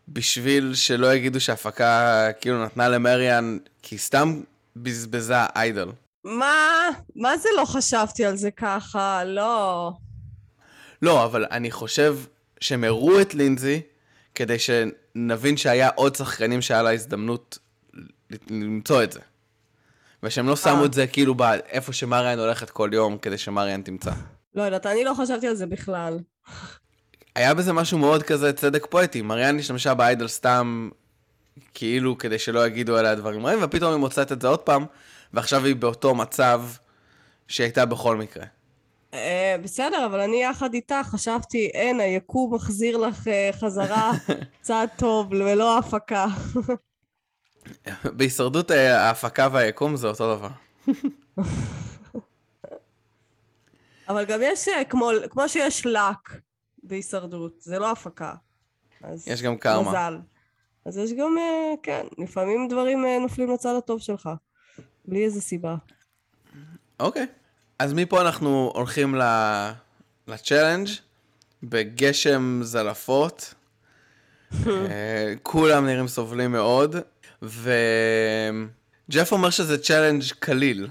בשביל 0.08 0.74
שלא 0.76 1.14
יגידו 1.14 1.40
שההפקה 1.40 2.28
כאילו 2.42 2.66
נתנה 2.66 2.90
למריאן, 2.90 3.58
כי 3.82 3.98
סתם 3.98 4.42
בזבזה 4.76 5.36
איידל. 5.56 5.90
מה? 6.24 6.90
מה 7.16 7.38
זה 7.38 7.50
לא 7.58 7.66
חשבתי 7.66 8.26
על 8.26 8.36
זה 8.36 8.52
ככה? 8.52 9.24
לא. 9.24 9.92
לא, 11.02 11.26
אבל 11.26 11.46
אני 11.52 11.72
חושב 11.72 12.18
שהם 12.60 12.84
הראו 12.84 13.22
את 13.22 13.34
לינזי, 13.34 13.82
כדי 14.36 14.58
שנבין 14.60 15.58
שהיה 15.58 15.90
עוד 15.96 16.16
שחקנים 16.16 16.62
שהיה 16.62 16.82
לה 16.82 16.94
הזדמנות 16.94 17.60
למצוא 18.50 19.04
את 19.04 19.12
זה. 19.12 19.20
ושהם 20.24 20.48
לא 20.48 20.56
שמו 20.56 20.82
אה. 20.82 20.86
את 20.86 20.94
זה 20.94 21.08
כאילו 21.08 21.36
איפה 21.70 21.94
שמריאן 21.94 22.40
הולכת 22.40 22.70
כל 22.70 22.90
יום, 22.94 23.18
כדי 23.18 23.38
שמריאן 23.38 23.82
תמצא. 23.82 24.12
לא 24.56 24.62
יודעת, 24.64 24.86
אני 24.86 25.04
לא 25.04 25.14
חשבתי 25.14 25.48
על 25.48 25.56
זה 25.56 25.66
בכלל. 25.66 26.20
היה 27.36 27.54
בזה 27.54 27.74
משהו 27.74 27.98
מאוד 27.98 28.24
כזה 28.24 28.54
צדק 28.54 28.86
פואטי. 28.86 29.22
מריאן 29.22 29.60
השתמשה 29.60 29.94
באיידל 29.94 30.28
סתם 30.28 30.90
כאילו 31.74 32.18
כדי 32.18 32.40
שלא 32.40 32.68
יגידו 32.68 32.98
עליה 32.98 33.16
דברים 33.16 33.46
רעים, 33.46 33.60
ופתאום 33.62 33.92
היא 33.92 34.00
מוצאת 34.00 34.32
את 34.32 34.42
זה 34.42 34.48
עוד 34.48 34.60
פעם, 34.60 34.86
ועכשיו 35.34 35.66
היא 35.66 35.76
באותו 35.76 36.16
מצב 36.16 36.62
שהיא 37.48 37.66
הייתה 37.66 37.86
בכל 37.86 38.18
מקרה. 38.18 38.46
אה, 39.14 39.56
בסדר, 39.64 40.06
אבל 40.06 40.20
אני 40.20 40.44
יחד 40.44 40.74
איתך 40.74 40.96
חשבתי, 41.04 41.70
אין, 41.74 42.00
היקום 42.00 42.54
מחזיר 42.54 42.98
לך 42.98 43.28
אה, 43.28 43.50
חזרה 43.60 44.12
צעד 44.62 44.90
טוב 44.98 45.32
ולא 45.32 45.78
הפקה. 45.78 46.26
בהישרדות 48.04 48.72
אה, 48.72 49.02
ההפקה 49.02 49.48
והיקום 49.52 49.96
זה 49.96 50.08
אותו 50.08 50.36
דבר. 50.36 50.50
אבל 54.12 54.26
גם 54.26 54.40
יש, 54.44 54.68
אה, 54.68 54.84
כמו, 54.84 55.10
כמו 55.30 55.50
שיש 55.50 55.86
לק 55.86 56.40
בהישרדות, 56.84 57.62
זה 57.62 57.80
לא 57.80 57.92
הפקה. 57.92 58.34
אז 59.04 59.28
יש 59.28 59.42
גם 59.42 59.58
קרמה. 59.58 59.90
מזל. 59.90 60.18
אז 60.86 60.98
יש 60.98 61.14
גם, 61.14 61.36
אה, 61.38 61.74
כן, 61.84 62.06
לפעמים 62.18 62.68
דברים 62.68 63.06
אה, 63.06 63.20
נופלים 63.20 63.52
לצד 63.54 63.76
הטוב 63.78 64.00
שלך, 64.02 64.30
בלי 65.06 65.26
איזה 65.26 65.42
סיבה. 65.42 65.76
אוקיי. 67.00 67.26
אז 67.80 67.94
מפה 67.94 68.22
אנחנו 68.22 68.72
הולכים 68.76 69.16
ל- 69.16 69.72
ל 70.28 70.34
challenge 70.34 70.88
בגשם 71.64 72.60
זלעפות. 72.64 73.54
אה, 74.68 75.34
כולם 75.44 75.86
נראים 75.86 76.08
סובלים 76.08 76.52
מאוד, 76.52 76.96
וג'ף 77.42 79.32
אומר 79.32 79.50
שזה 79.50 79.84
challenge 79.84 80.24
קליל. 80.40 80.88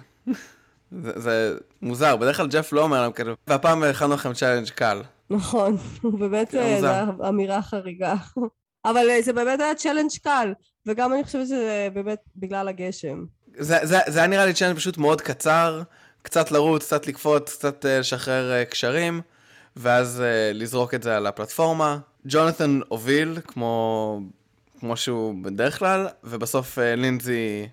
זה, 0.92 1.12
זה 1.16 1.56
מוזר, 1.82 2.16
בדרך 2.16 2.36
כלל 2.36 2.48
ג'ף 2.48 2.72
לא 2.72 2.82
אומר 2.82 3.02
להם 3.02 3.12
כאילו, 3.12 3.34
והפעם 3.46 3.82
הכנו 3.82 4.14
לכם 4.14 4.32
challenge 4.32 4.68
קל. 4.68 5.02
נכון, 5.30 5.76
באמת 6.20 6.50
כן, 6.50 6.58
אה. 6.58 6.80
זו 6.80 7.28
אמירה 7.28 7.62
חריגה. 7.62 8.14
אבל 8.90 9.10
אה, 9.10 9.22
זה 9.22 9.32
באמת 9.32 9.60
היה 9.60 9.74
challenge 9.74 10.10
קל, 10.22 10.52
וגם 10.86 11.12
אני 11.12 11.24
חושבת 11.24 11.46
שזה 11.46 11.88
באמת 11.92 12.18
בגלל 12.36 12.68
הגשם. 12.68 13.24
זה, 13.58 13.78
זה, 13.82 13.98
זה 14.06 14.18
היה 14.18 14.28
נראה 14.28 14.46
לי 14.46 14.54
challenge 14.54 14.76
פשוט 14.76 14.98
מאוד 14.98 15.20
קצר, 15.20 15.82
קצת 16.22 16.50
לרוץ, 16.50 16.84
קצת 16.84 17.06
לקפוץ, 17.06 17.56
קצת 17.56 17.86
אה, 17.86 17.98
לשחרר 17.98 18.64
קשרים, 18.64 19.20
ואז 19.76 20.22
לזרוק 20.54 20.94
את 20.94 21.02
זה 21.02 21.16
על 21.16 21.26
הפלטפורמה. 21.26 21.98
ג'ונתן 22.24 22.80
הוביל, 22.88 23.38
כמו, 23.46 24.20
כמו 24.80 24.96
שהוא 24.96 25.34
בדרך 25.42 25.78
כלל, 25.78 26.08
ובסוף 26.24 26.78
לינזי 26.78 27.68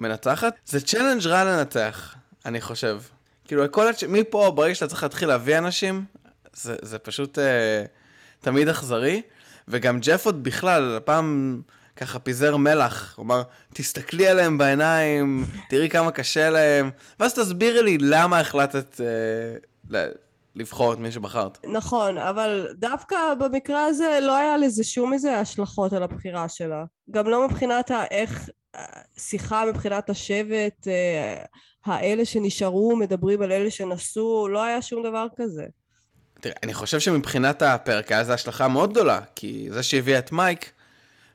מנצחת. 0.00 0.54
זה 0.66 0.80
challenge 0.80 1.26
רע 1.26 1.44
לנצח, 1.44 2.14
אני 2.48 2.60
חושב. 2.60 3.00
כאילו, 3.44 3.72
כל 3.72 3.88
הצ'... 3.88 4.04
מפה, 4.04 4.52
ברגע 4.54 4.74
שאתה 4.74 4.86
צריך 4.86 5.02
להתחיל 5.02 5.28
להביא 5.28 5.58
אנשים, 5.58 6.04
זה, 6.52 6.76
זה 6.82 6.98
פשוט 6.98 7.38
אה, 7.38 7.84
תמיד 8.40 8.68
אכזרי. 8.68 9.22
וגם 9.68 9.98
ג'ף 10.00 10.26
עוד 10.26 10.44
בכלל, 10.44 10.96
הפעם 10.96 11.60
ככה 11.96 12.18
פיזר 12.18 12.56
מלח, 12.56 13.14
הוא 13.16 13.24
אמר, 13.24 13.42
תסתכלי 13.74 14.28
עליהם 14.28 14.58
בעיניים, 14.58 15.44
תראי 15.68 15.88
כמה 15.88 16.10
קשה 16.10 16.50
להם, 16.50 16.90
ואז 17.20 17.34
תסבירי 17.34 17.82
לי 17.82 17.98
למה 18.00 18.40
החלטת 18.40 19.00
אה, 19.00 19.06
ל- 19.90 20.10
לבחור 20.56 20.92
את 20.92 20.98
מי 20.98 21.12
שבחרת. 21.12 21.58
נכון, 21.72 22.18
אבל 22.18 22.68
דווקא 22.78 23.16
במקרה 23.40 23.84
הזה 23.84 24.18
לא 24.22 24.36
היה 24.36 24.56
לזה 24.56 24.84
שום 24.84 25.12
איזה 25.12 25.38
השלכות 25.38 25.92
על 25.92 26.02
הבחירה 26.02 26.48
שלה. 26.48 26.84
גם 27.10 27.26
לא 27.28 27.48
מבחינת 27.48 27.90
ה- 27.90 28.04
איך 28.10 28.48
אה, 28.48 28.54
שיחה 29.18 29.64
מבחינת 29.64 30.10
השבט, 30.10 30.88
אה, 30.88 31.44
האלה 31.84 32.24
שנשארו 32.24 32.96
מדברים 32.96 33.42
על 33.42 33.52
אלה 33.52 33.70
שנסעו, 33.70 34.48
לא 34.48 34.62
היה 34.62 34.82
שום 34.82 35.02
דבר 35.02 35.26
כזה. 35.36 35.64
תראה, 36.40 36.54
אני 36.62 36.74
חושב 36.74 37.00
שמבחינת 37.00 37.62
הפרק 37.62 38.12
היה 38.12 38.20
לזה 38.20 38.34
השלכה 38.34 38.68
מאוד 38.68 38.90
גדולה, 38.90 39.20
כי 39.34 39.68
זה 39.70 39.82
שהביא 39.82 40.18
את 40.18 40.32
מייק, 40.32 40.72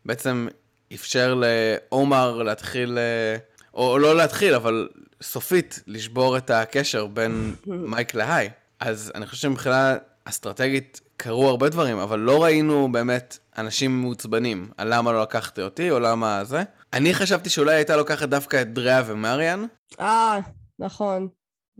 בעצם 0.06 0.48
אפשר 0.94 1.42
לעומר 1.42 2.44
להתחיל, 2.44 2.98
אה, 2.98 3.38
או 3.74 3.98
לא 4.00 4.18
להתחיל, 4.18 4.54
אבל 4.54 4.90
סופית, 5.22 5.80
לשבור 5.88 6.38
את 6.38 6.50
הקשר 6.50 7.06
בין 7.06 7.56
מייק 7.92 8.14
להיי. 8.14 8.50
אז 8.80 9.12
אני 9.16 9.26
חושב 9.26 9.42
שמבחינה 9.42 9.96
אסטרטגית 10.26 11.02
קרו 11.24 11.50
הרבה 11.50 11.70
דברים, 11.70 11.98
אבל 11.98 12.20
לא 12.20 12.44
ראינו 12.44 12.92
באמת 12.92 13.38
אנשים 13.58 14.01
מעוצבנים 14.01 14.72
על 14.77 14.94
למה 14.94 15.12
לא 15.12 15.22
לקחת 15.22 15.60
אותי, 15.60 15.92
או 15.92 16.00
למה 16.00 16.44
זה. 16.44 16.63
אני 16.94 17.13
חשבתי 17.13 17.50
שאולי 17.50 17.75
הייתה 17.75 17.98
לוקחת 17.98 18.30
דווקא 18.30 18.62
את 18.62 18.74
דריה 18.74 19.03
ומריאן, 19.06 19.65
אה, 20.00 20.39
נכון. 20.80 21.27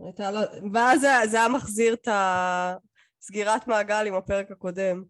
הייתה 0.04 0.30
לה... 0.30 0.40
ואז 0.72 1.00
זה, 1.00 1.08
זה 1.30 1.36
היה 1.36 1.48
מחזיר 1.48 1.94
את 1.94 2.08
הסגירת 2.12 3.68
מעגל 3.68 4.06
עם 4.06 4.14
הפרק 4.14 4.50
הקודם. 4.50 5.02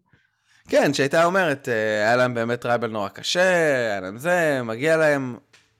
כן, 0.69 0.93
שהייתה 0.93 1.25
אומרת, 1.25 1.69
אה, 1.69 2.07
היה 2.07 2.15
להם 2.15 2.33
באמת 2.33 2.61
tribal 2.61 2.91
נורא 2.91 3.09
קשה, 3.09 3.85
היה 3.89 4.01
להם 4.01 4.17
זה, 4.17 4.61
מגיע 4.63 4.97
להם, 4.97 5.37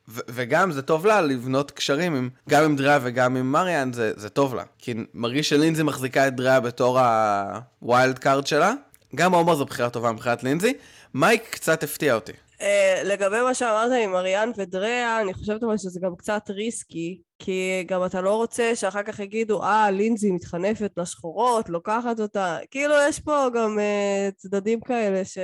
וגם 0.08 0.72
זה 0.72 0.82
טוב 0.82 1.06
לה 1.06 1.22
לבנות 1.22 1.72
קשרים 1.72 2.16
עם, 2.16 2.30
גם 2.50 2.64
עם 2.64 2.76
דריה 2.76 3.00
וגם 3.02 3.36
עם 3.36 3.52
מריאן, 3.52 3.94
זה, 3.94 4.12
זה 4.16 4.30
טוב 4.30 4.56
לה. 4.56 4.64
כי 4.78 4.94
מרגיש 5.14 5.50
שלינזי 5.50 5.84
מחזיקה 5.84 6.28
את 6.28 6.36
דריה 6.36 6.60
בתור 6.60 7.00
ה 7.00 7.24
wild 7.24 8.20
card 8.20 8.48
שלה. 8.48 8.74
גם 9.16 9.34
עומר 9.34 9.56
זו 9.56 9.66
בחירה 9.66 9.90
טובה 9.90 10.12
מבחינת 10.12 10.44
לינזי. 10.44 10.74
מייק 11.14 11.44
קצת 11.50 11.84
הפתיע 11.84 12.16
אותי. 12.16 12.32
Uh, 12.60 13.04
לגבי 13.04 13.42
מה 13.42 13.54
שאמרת 13.54 13.92
עם 14.04 14.16
אריאן 14.16 14.52
ודריה, 14.58 15.22
אני 15.22 15.34
חושבת 15.34 15.64
אבל 15.64 15.78
שזה 15.78 16.00
גם 16.04 16.16
קצת 16.16 16.50
ריסקי, 16.50 17.22
כי 17.40 17.84
גם 17.88 18.06
אתה 18.06 18.22
לא 18.22 18.36
רוצה 18.36 18.76
שאחר 18.76 19.04
כך 19.04 19.20
יגידו, 19.20 19.64
אה, 19.64 19.92
לינזי 19.92 20.32
מתחנפת 20.32 20.92
לשחורות, 20.98 21.70
לוקחת 21.70 22.20
אותה. 22.20 22.58
כאילו, 22.72 22.94
יש 23.10 23.20
פה 23.20 23.48
גם 23.54 23.78
uh, 23.80 24.36
צדדים 24.36 24.82
כאלה 24.82 25.26
ש... 25.26 25.38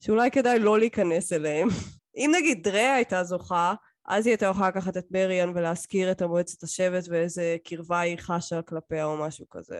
שאולי 0.00 0.30
כדאי 0.30 0.58
לא 0.58 0.78
להיכנס 0.78 1.32
אליהם. 1.32 1.68
אם 2.16 2.32
נגיד 2.36 2.62
דריה 2.62 2.94
הייתה 2.94 3.24
זוכה, 3.24 3.74
אז 4.08 4.26
היא 4.26 4.32
הייתה 4.32 4.46
יכולה 4.46 4.68
לקחת 4.68 4.96
את 4.96 5.04
מריאן 5.10 5.52
ולהזכיר 5.54 6.10
את 6.10 6.22
המועצת 6.22 6.62
השבט 6.62 7.04
ואיזה 7.10 7.56
קרבה 7.64 8.00
היא 8.00 8.18
חשה 8.18 8.62
כלפיה 8.62 9.04
או 9.04 9.16
משהו 9.16 9.46
כזה. 9.50 9.78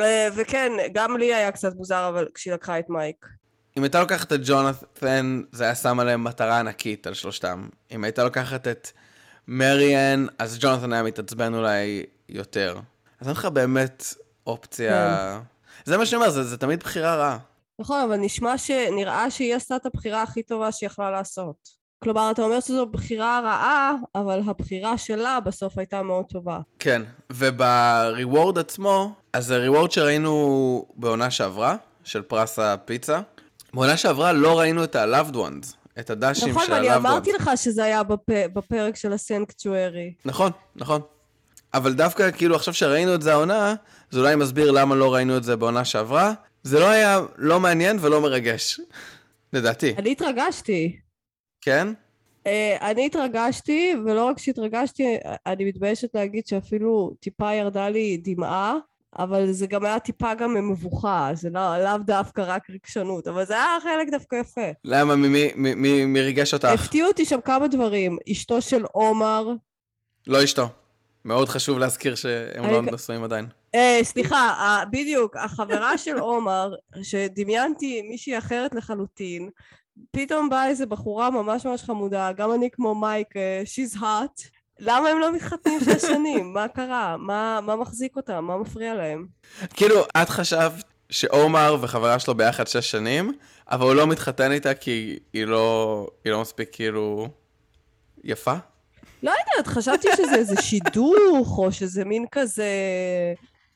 Uh, 0.00 0.04
וכן, 0.36 0.72
גם 0.92 1.16
לי 1.16 1.34
היה 1.34 1.52
קצת 1.52 1.74
מוזר, 1.74 2.08
אבל 2.08 2.28
כשהיא 2.34 2.54
לקחה 2.54 2.78
את 2.78 2.90
מייק. 2.90 3.26
אם 3.76 3.82
הייתה 3.82 4.00
לוקחת 4.00 4.32
את 4.32 4.40
ג'ונת'ן, 4.44 5.42
זה 5.52 5.64
היה 5.64 5.74
שם 5.74 6.00
עליהם 6.00 6.24
מטרה 6.24 6.60
ענקית 6.60 7.06
על 7.06 7.14
שלושתם. 7.14 7.68
אם 7.90 8.04
הייתה 8.04 8.24
לוקחת 8.24 8.68
את 8.68 8.88
מריאן, 9.48 10.26
אז 10.38 10.58
ג'ונת'ן 10.60 10.92
היה 10.92 11.02
מתעצבן 11.02 11.54
אולי 11.54 12.06
יותר. 12.28 12.80
אז 13.20 13.26
אין 13.26 13.36
לך 13.36 13.44
באמת 13.44 14.04
אופציה... 14.46 15.40
זה 15.84 15.96
מה 15.96 16.06
שאני 16.06 16.16
אומר, 16.16 16.30
זה, 16.30 16.44
זה 16.44 16.56
תמיד 16.56 16.80
בחירה 16.80 17.16
רעה. 17.16 17.38
נכון, 17.80 18.00
אבל 18.00 18.16
נשמע 18.16 18.58
שנראה 18.58 19.30
שהיא 19.30 19.54
עשתה 19.54 19.76
את 19.76 19.86
הבחירה 19.86 20.22
הכי 20.22 20.42
טובה 20.42 20.72
שהיא 20.72 20.86
יכלה 20.86 21.10
לעשות. 21.10 21.78
כלומר, 22.04 22.30
אתה 22.30 22.42
אומר 22.42 22.60
שזו 22.60 22.86
בחירה 22.86 23.40
רעה, 23.44 23.94
אבל 24.14 24.40
הבחירה 24.46 24.98
שלה 24.98 25.40
בסוף 25.40 25.78
הייתה 25.78 26.02
מאוד 26.02 26.24
טובה. 26.24 26.60
כן, 26.78 27.02
ובריוורד 27.32 28.58
עצמו, 28.58 29.12
אז 29.32 29.46
זה 29.46 29.56
ריוורד 29.56 29.90
שראינו 29.90 30.84
בעונה 30.94 31.30
שעברה, 31.30 31.76
של 32.04 32.22
פרס 32.22 32.58
הפיצה. 32.58 33.20
בעונה 33.74 33.96
שעברה 33.96 34.32
לא 34.32 34.58
ראינו 34.58 34.84
את 34.84 34.96
ה-loved 34.96 35.34
ones, 35.34 35.74
את 35.98 36.10
הדשים 36.10 36.48
נכון, 36.48 36.66
של 36.66 36.72
ואני 36.72 36.88
ה-loved 36.88 36.98
אמרתי 36.98 37.30
ones. 37.30 37.36
לך 37.36 37.50
שזה 37.56 37.84
היה 37.84 38.02
בפ... 38.02 38.30
בפרק 38.52 38.96
של 38.96 39.12
הסנקצ'וארי. 39.12 40.12
נכון, 40.24 40.52
נכון. 40.76 41.00
אבל 41.74 41.92
דווקא 41.92 42.30
כאילו 42.30 42.56
עכשיו 42.56 42.74
שראינו 42.74 43.14
את 43.14 43.22
זה 43.22 43.32
העונה, 43.32 43.74
זה 44.10 44.20
אולי 44.20 44.36
מסביר 44.36 44.70
למה 44.70 44.94
לא 44.94 45.14
ראינו 45.14 45.36
את 45.36 45.44
זה 45.44 45.56
בעונה 45.56 45.84
שעברה. 45.84 46.32
זה 46.62 46.80
לא 46.80 46.88
היה 46.88 47.20
לא 47.36 47.60
מעניין 47.60 47.96
ולא 48.00 48.20
מרגש, 48.20 48.80
לדעתי. 49.52 49.94
אני 49.98 50.12
התרגשתי. 50.12 50.96
כן? 51.60 51.88
אה, 52.46 52.90
אני 52.90 53.06
התרגשתי, 53.06 53.94
ולא 54.06 54.24
רק 54.24 54.38
שהתרגשתי, 54.38 55.16
אני 55.46 55.64
מתביישת 55.64 56.14
להגיד 56.14 56.46
שאפילו 56.46 57.14
טיפה 57.20 57.54
ירדה 57.54 57.88
לי 57.88 58.16
דמעה, 58.24 58.74
אבל 59.18 59.52
זה 59.52 59.66
גם 59.66 59.84
היה 59.84 59.98
טיפה 59.98 60.34
גם 60.34 60.54
ממבוכה, 60.54 61.30
זה 61.34 61.50
לא, 61.50 61.78
לאו 61.84 61.98
דווקא 61.98 62.42
רק 62.46 62.70
רגשנות, 62.70 63.28
אבל 63.28 63.44
זה 63.44 63.54
היה 63.54 63.76
חלק 63.82 64.08
דווקא 64.10 64.36
יפה. 64.36 64.70
למה? 64.84 65.16
מי- 65.16 65.28
מי- 65.56 65.74
מי 65.74 66.04
מי 66.04 66.20
ריגש 66.20 66.54
אותך? 66.54 66.64
הפתיעו 66.64 67.08
אותי 67.08 67.24
שם 67.24 67.40
כמה 67.40 67.68
דברים. 67.68 68.18
אשתו 68.32 68.60
של 68.62 68.84
עומר, 68.92 69.48
לא 70.26 70.44
אשתו. 70.44 70.66
מאוד 71.28 71.48
חשוב 71.48 71.78
להזכיר 71.78 72.14
שהם 72.14 72.64
לא 72.70 72.82
נשואים 72.82 73.24
עדיין. 73.24 73.46
אה, 73.74 74.00
סליחה, 74.02 74.36
ה- 74.36 74.84
בדיוק, 74.90 75.36
החברה 75.36 75.98
של 75.98 76.18
עומר, 76.18 76.74
שדמיינתי 77.02 78.02
מישהי 78.02 78.38
אחרת 78.38 78.74
לחלוטין, 78.74 79.50
פתאום 80.10 80.48
באה 80.48 80.68
איזה 80.68 80.86
בחורה 80.86 81.30
ממש 81.30 81.66
ממש 81.66 81.82
חמודה, 81.82 82.32
גם 82.32 82.52
אני 82.54 82.68
כמו 82.72 82.94
מייק, 82.94 83.36
אה, 83.36 83.62
she's 83.64 83.96
hot. 83.96 84.48
למה 84.80 85.08
הם 85.08 85.18
לא 85.20 85.32
מתחתנים 85.32 85.80
שש 85.80 86.02
שנים? 86.02 86.52
מה 86.52 86.68
קרה? 86.68 87.16
מה, 87.16 87.60
מה 87.62 87.76
מחזיק 87.76 88.16
אותם? 88.16 88.44
מה 88.44 88.58
מפריע 88.58 88.94
להם? 88.94 89.26
כאילו, 89.74 89.96
את 90.22 90.28
חשבת 90.28 90.84
שעומר 91.10 91.76
וחברה 91.80 92.18
שלו 92.18 92.34
ביחד 92.34 92.66
שש 92.66 92.90
שנים, 92.90 93.32
אבל 93.70 93.84
הוא 93.86 93.94
לא 93.94 94.06
מתחתן 94.06 94.52
איתה 94.52 94.74
כי 94.74 95.18
היא 95.32 95.44
לא, 95.44 96.06
היא 96.24 96.32
לא 96.32 96.40
מספיק 96.40 96.68
כאילו 96.72 97.28
יפה? 98.24 98.54
יודעת, 99.58 99.74
חשבתי 99.74 100.08
שזה 100.16 100.34
איזה 100.34 100.62
שידוך, 100.62 101.58
או 101.58 101.72
שזה 101.72 102.04
מין 102.04 102.24
כזה... 102.32 102.72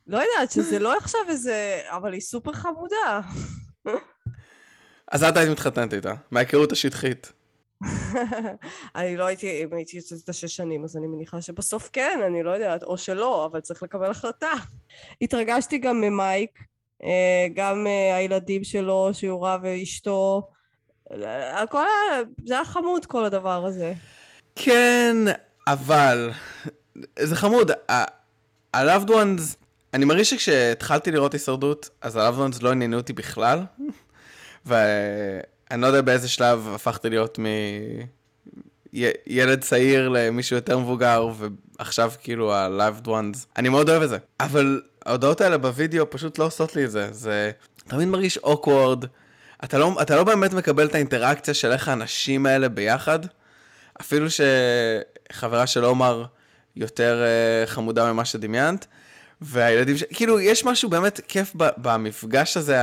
לא 0.07 0.19
יודעת, 0.19 0.51
שזה 0.51 0.79
לא 0.79 0.97
עכשיו 0.97 1.21
איזה... 1.29 1.81
אבל 1.89 2.13
היא 2.13 2.21
סופר 2.21 2.53
חמודה. 2.53 3.21
אז 5.13 5.25
את 5.25 5.37
היית 5.37 5.51
מתחתנת 5.51 5.95
איתה, 5.95 6.15
מההיכרות 6.31 6.73
השטחית. 6.73 7.33
אני 8.97 9.17
לא 9.17 9.25
הייתי, 9.25 9.65
אם 9.65 9.77
הייתי 9.77 9.97
יוצאת 9.97 10.19
את 10.25 10.29
השש 10.29 10.57
שנים, 10.57 10.85
אז 10.85 10.97
אני 10.97 11.07
מניחה 11.07 11.41
שבסוף 11.41 11.91
כן, 11.93 12.21
אני 12.27 12.43
לא 12.43 12.51
יודעת, 12.51 12.83
או 12.83 12.99
שלא, 12.99 13.47
אבל 13.47 13.61
צריך 13.61 13.83
לקבל 13.83 14.11
החלטה. 14.11 14.53
התרגשתי 15.23 15.79
גם 15.79 16.01
ממייק, 16.01 16.59
אה, 17.05 17.47
גם 17.55 17.87
אה, 17.87 18.17
הילדים 18.17 18.65
שלו, 18.65 19.11
שהוא 19.13 19.47
רב 19.47 19.61
ואשתו, 19.63 20.49
הכל 21.53 21.79
היה, 21.79 22.23
זה 22.45 22.55
היה 22.55 22.65
חמוד 22.65 23.07
כל 23.07 23.25
הדבר 23.25 23.67
הזה. 23.67 23.93
כן, 24.57 25.17
אבל 25.67 26.31
זה 27.19 27.37
חמוד. 27.37 27.71
ה-loved 27.89 29.09
ones, 29.09 29.43
אני 29.95 30.05
מרגיש 30.05 30.31
שכשהתחלתי 30.31 31.11
לראות 31.11 31.33
הישרדות, 31.33 31.91
אז 32.01 32.17
ה-loved 32.17 32.55
ones 32.55 32.59
לא 32.63 32.71
עניינו 32.71 32.97
אותי 32.97 33.13
בכלל. 33.13 33.65
ואני 34.67 35.83
לא 35.83 35.87
יודע 35.87 36.01
באיזה 36.01 36.29
שלב 36.29 36.69
הפכתי 36.75 37.11
להיות 37.11 37.39
מילד 38.93 39.61
צעיר 39.61 40.09
למישהו 40.09 40.57
יותר 40.57 40.79
מבוגר, 40.79 41.29
ועכשיו 41.79 42.13
כאילו 42.23 42.55
ה-loved 42.55 43.07
ones. 43.07 43.39
אני 43.57 43.69
מאוד 43.69 43.91
אוהב 43.91 44.03
את 44.03 44.09
זה. 44.09 44.19
אבל 44.41 44.83
ההודעות 45.07 45.41
האלה 45.41 45.59
בווידאו 45.59 46.11
פשוט 46.11 46.39
לא 46.39 46.45
עושות 46.45 46.77
לי 46.77 46.85
את 46.85 46.91
זה. 46.91 47.09
זה 47.13 47.51
תמיד 47.89 48.09
מרגיש 48.09 48.39
awkward. 48.39 49.07
אתה 49.65 49.79
לא, 49.79 50.03
אתה 50.03 50.17
לא 50.17 50.25
באמת 50.25 50.53
מקבל 50.53 50.87
את 50.87 50.95
האינטראקציה 50.95 51.55
של 51.55 51.73
איך 51.73 51.89
האנשים 51.89 52.47
האלה 52.47 52.69
ביחד. 52.69 53.19
אפילו 54.01 54.27
שחברה 55.33 55.67
של 55.67 55.85
עומר 55.85 56.25
יותר 56.77 57.25
uh, 57.25 57.69
חמודה 57.69 58.13
ממה 58.13 58.25
שדמיינת. 58.25 58.87
והילדים, 59.41 59.97
ש... 59.97 60.03
כאילו, 60.03 60.41
יש 60.41 60.65
משהו 60.65 60.91
באמת 60.91 61.21
כיף 61.29 61.53
במפגש 61.57 62.57
הזה 62.57 62.77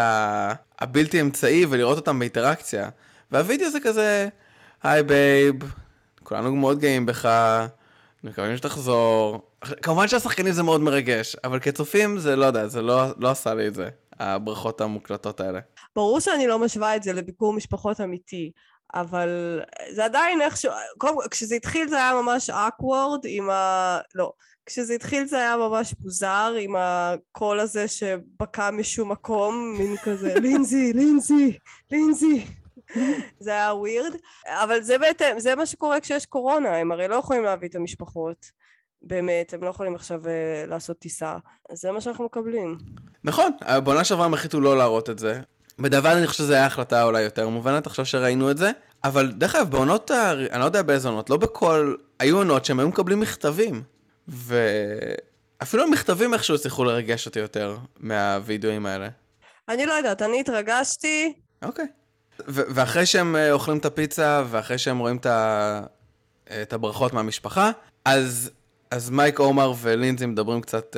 הבלתי 0.80 1.22
אמצעי 1.22 1.66
ולראות 1.70 1.98
אותם 1.98 2.20
באינטראקציה. 2.20 2.90
והווידאו 3.32 3.70
זה 3.70 3.80
כזה, 3.80 4.28
hey 4.84 5.04
babe, 5.04 5.56
כולנו 6.24 6.56
מאוד 6.56 6.80
גאים 6.80 7.06
בך, 7.06 7.30
מקווים 8.24 8.58
שתחזור. 8.58 9.42
כמובן 9.82 10.08
שהשחקנים 10.08 10.54
זה 10.54 10.64
מאוד 10.64 10.82
מרגש, 10.82 11.36
אבל 11.44 11.60
כצופים 11.60 12.18
זה 12.18 12.36
לא 12.36 12.46
יודע, 12.46 12.68
זה 12.68 12.82
לא, 12.82 13.04
לא 13.18 13.30
עשה 13.30 13.54
לי 13.54 13.68
את 13.68 13.76
זה, 13.76 13.90
הברכות 14.20 14.82
המוקלטות 14.82 15.40
האלה. 15.40 15.60
ברור 15.96 16.20
שאני 16.20 16.48
לא 16.48 16.60
משווה 16.60 16.96
את 16.96 17.04
זה 17.04 17.14
לביקור 17.14 17.54
משפחות 17.54 18.02
אמיתי, 18.02 18.52
אבל 18.94 19.62
זה 19.90 20.06
עדיין 20.06 20.42
איכשהו, 20.42 20.72
כשזה 21.32 21.56
התחיל 21.56 21.88
זה 21.88 21.96
היה 21.96 22.22
ממש 22.22 22.50
awkward 22.50 23.20
עם 23.26 23.50
ה... 23.50 24.00
לא. 24.16 24.32
כשזה 24.66 24.94
התחיל 24.94 25.26
זה 25.26 25.38
היה 25.38 25.58
ממש 25.58 25.96
מוזר 26.02 26.56
עם 26.60 26.76
הקול 26.78 27.60
הזה 27.60 27.88
שבקע 27.88 28.72
משום 28.72 29.12
מקום, 29.12 29.76
מין 29.80 29.98
כזה 30.04 30.34
לינזי, 30.44 30.94
לינזי, 30.94 31.58
לינזי. 31.92 32.46
זה 33.40 33.52
היה 33.52 33.74
ווירד, 33.74 34.16
אבל 34.48 34.82
זה 34.82 34.98
בהתאם, 34.98 35.40
זה 35.40 35.56
מה 35.56 35.66
שקורה 35.66 36.00
כשיש 36.00 36.26
קורונה, 36.26 36.78
הם 36.78 36.92
הרי 36.92 37.08
לא 37.08 37.16
יכולים 37.16 37.44
להביא 37.44 37.70
את 37.70 37.76
המשפחות. 37.76 38.52
באמת, 39.02 39.54
הם 39.54 39.64
לא 39.64 39.70
יכולים 39.70 39.96
עכשיו 39.96 40.22
uh, 40.24 40.70
לעשות 40.70 41.00
טיסה. 41.00 41.38
אז 41.70 41.80
זה 41.80 41.92
מה 41.92 42.02
שאנחנו 42.02 42.26
מקבלים. 42.26 42.78
נכון, 43.24 43.52
בעונה 43.84 44.04
שעברה 44.04 44.26
הם 44.26 44.34
החליטו 44.34 44.62
לא 44.62 44.78
להראות 44.78 45.10
את 45.10 45.20
זה. 45.20 45.42
בדבר 45.80 46.18
אני 46.18 46.28
חושב 46.28 46.44
שזו 46.44 46.54
הייתה 46.54 46.66
החלטה 46.66 47.04
אולי 47.04 47.22
יותר 47.22 47.50
מובנת, 47.50 47.88
עכשיו 47.88 48.06
שראינו 48.06 48.52
את 48.52 48.58
זה. 48.58 48.72
אבל 49.04 49.32
דרך 49.32 49.56
אגב, 49.56 49.70
בעונות, 49.70 50.12
ה... 50.12 50.32
אני 50.32 50.60
לא 50.60 50.66
יודע 50.66 50.82
באיזה 50.82 51.08
עונות, 51.08 51.30
לא 51.30 51.38
בכל... 51.38 51.96
היו 52.20 52.38
עונות 52.38 52.66
שהם 52.66 52.80
היו 52.80 52.88
מקבלים 52.88 53.20
מכתבים. 53.20 53.84
ואפילו 54.28 55.84
המכתבים 55.84 56.34
איכשהו 56.34 56.56
הצליחו 56.56 56.84
לרגש 56.84 57.26
אותי 57.26 57.40
יותר 57.40 57.78
מהווידאוים 58.00 58.86
האלה. 58.86 59.08
אני 59.70 59.86
לא 59.86 59.94
יודעת, 59.94 60.22
אני 60.22 60.40
התרגשתי. 60.40 61.34
אוקיי. 61.62 61.86
ואחרי 62.48 63.06
שהם 63.06 63.36
אה, 63.36 63.52
אוכלים 63.52 63.78
את 63.78 63.86
הפיצה, 63.86 64.44
ואחרי 64.50 64.78
שהם 64.78 65.00
רואים 65.00 65.18
את, 65.18 65.26
ה- 65.26 65.82
את 66.62 66.74
הברכות 66.74 67.14
מהמשפחה, 67.14 67.72
אז, 68.06 68.52
אז 68.92 69.10
מייק 69.10 69.40
עומר 69.40 69.74
ולינזי 69.82 70.26
מדברים 70.26 70.62
קצת 70.62 70.96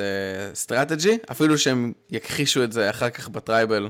strategy, 0.53 1.13
uh, 1.13 1.31
אפילו 1.31 1.57
שהם 1.57 1.93
יכחישו 2.09 2.63
את 2.63 2.71
זה 2.71 2.89
אחר 2.89 3.09
כך 3.09 3.29
ב 3.29 3.37
tribal, 3.37 3.89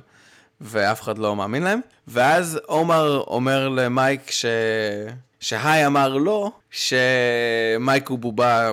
ואף 0.61 1.01
אחד 1.01 1.17
לא 1.17 1.35
מאמין 1.35 1.63
להם. 1.63 1.79
ואז 2.07 2.59
עומר 2.65 3.23
אומר 3.27 3.69
למייק 3.69 4.31
ש... 4.31 4.45
שהי 5.39 5.85
אמר 5.85 6.17
לו, 6.17 6.51
שמייק 6.71 8.09
הוא 8.09 8.19
בובה 8.19 8.71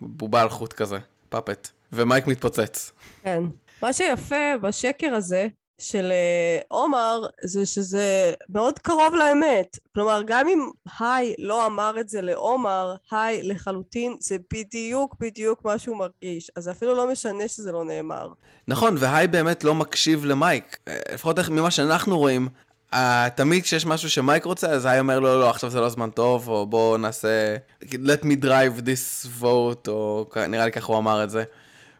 בובה 0.00 0.42
על 0.42 0.48
חוט 0.48 0.72
כזה, 0.72 0.98
פאפט, 1.28 1.68
ומייק 1.92 2.26
מתפוצץ. 2.26 2.92
כן. 3.22 3.42
מה 3.82 3.92
שיפה 3.92 4.58
בשקר 4.62 5.14
הזה 5.14 5.48
של 5.82 6.12
אה, 6.12 6.60
עומר 6.68 7.20
זה 7.44 7.66
שזה 7.66 8.32
מאוד 8.48 8.78
קרוב 8.78 9.14
לאמת. 9.14 9.78
כלומר, 9.94 10.22
גם 10.26 10.48
אם 10.48 10.68
היי 11.00 11.34
לא 11.38 11.66
אמר 11.66 12.00
את 12.00 12.08
זה 12.08 12.22
לעומר, 12.22 12.94
היי 13.10 13.42
לחלוטין, 13.42 14.16
זה 14.20 14.36
בדיוק 14.52 15.16
בדיוק 15.20 15.64
מה 15.64 15.78
שהוא 15.78 15.96
מרגיש. 15.96 16.50
אז 16.56 16.64
זה 16.64 16.70
אפילו 16.70 16.94
לא 16.94 17.12
משנה 17.12 17.48
שזה 17.48 17.72
לא 17.72 17.84
נאמר. 17.84 18.28
נכון, 18.68 18.96
והי 18.98 19.28
באמת 19.28 19.64
לא 19.64 19.74
מקשיב 19.74 20.24
למייק. 20.24 20.78
אה, 20.88 20.98
לפחות 21.14 21.38
ממה 21.50 21.70
שאנחנו 21.70 22.18
רואים, 22.18 22.48
Uh, 22.92 22.96
תמיד 23.34 23.62
כשיש 23.62 23.86
משהו 23.86 24.10
שמייק 24.10 24.44
רוצה, 24.44 24.70
אז 24.70 24.84
היי 24.84 25.00
אומר 25.00 25.20
לו, 25.20 25.26
לא, 25.26 25.40
לא, 25.40 25.50
עכשיו 25.50 25.70
זה 25.70 25.80
לא 25.80 25.88
זמן 25.88 26.10
טוב, 26.10 26.48
או 26.48 26.66
בואו 26.66 26.96
נעשה, 26.96 27.56
let 27.82 28.22
me 28.22 28.44
drive 28.44 28.80
this 28.80 29.26
vote, 29.42 29.88
או 29.88 30.26
נראה 30.48 30.64
לי 30.64 30.72
ככה 30.72 30.86
הוא 30.86 30.98
אמר 30.98 31.24
את 31.24 31.30
זה. 31.30 31.44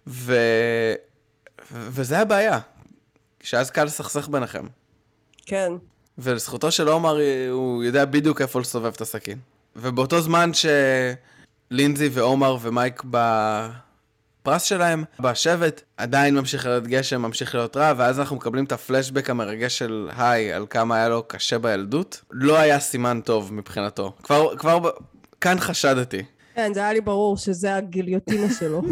ו... 0.06 0.36
וזה 1.70 2.18
הבעיה, 2.18 2.58
שאז 3.42 3.70
קל 3.70 3.84
לסכסך 3.84 4.28
ביניכם. 4.28 4.66
כן. 5.46 5.72
ולזכותו 6.18 6.70
של 6.70 6.88
עומר, 6.88 7.18
הוא 7.50 7.84
יודע 7.84 8.04
בדיוק 8.04 8.40
איפה 8.40 8.60
לסובב 8.60 8.92
את 8.94 9.00
הסכין. 9.00 9.38
ובאותו 9.76 10.20
זמן 10.20 10.50
שלינזי 11.70 12.08
ועומר 12.12 12.56
ומייק 12.60 13.02
ב... 13.10 13.16
הפרס 14.42 14.62
שלהם 14.62 15.04
בשבט 15.20 15.82
עדיין 15.96 16.34
ממשיך 16.34 16.66
להיות 16.66 16.86
גשם, 16.86 17.22
ממשיך 17.22 17.54
להיות 17.54 17.76
רע, 17.76 17.92
ואז 17.96 18.20
אנחנו 18.20 18.36
מקבלים 18.36 18.64
את 18.64 18.72
הפלשבק 18.72 19.30
המרגש 19.30 19.78
של 19.78 20.08
היי 20.16 20.52
על 20.52 20.66
כמה 20.70 20.96
היה 20.96 21.08
לו 21.08 21.22
קשה 21.28 21.58
בילדות. 21.58 22.22
לא 22.30 22.58
היה 22.58 22.80
סימן 22.80 23.20
טוב 23.24 23.52
מבחינתו. 23.52 24.12
כבר, 24.22 24.56
כבר 24.56 24.90
כאן 25.40 25.56
חשדתי. 25.60 26.22
כן, 26.54 26.74
זה 26.74 26.80
היה 26.80 26.92
לי 26.92 27.00
ברור 27.00 27.36
שזה 27.36 27.76
הגיליוטינה 27.76 28.54
שלו. 28.58 28.82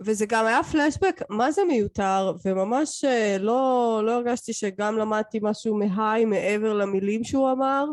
וזה 0.00 0.26
גם 0.26 0.46
היה 0.46 0.62
פלשבק, 0.62 1.22
מה 1.28 1.52
זה 1.52 1.62
מיותר, 1.68 2.32
וממש 2.44 3.04
אה, 3.04 3.36
לא, 3.40 4.02
לא 4.04 4.12
הרגשתי 4.12 4.52
שגם 4.52 4.98
למדתי 4.98 5.38
משהו 5.42 5.78
מהי 5.78 6.24
מעבר 6.24 6.72
למילים 6.72 7.24
שהוא 7.24 7.52
אמר. 7.52 7.84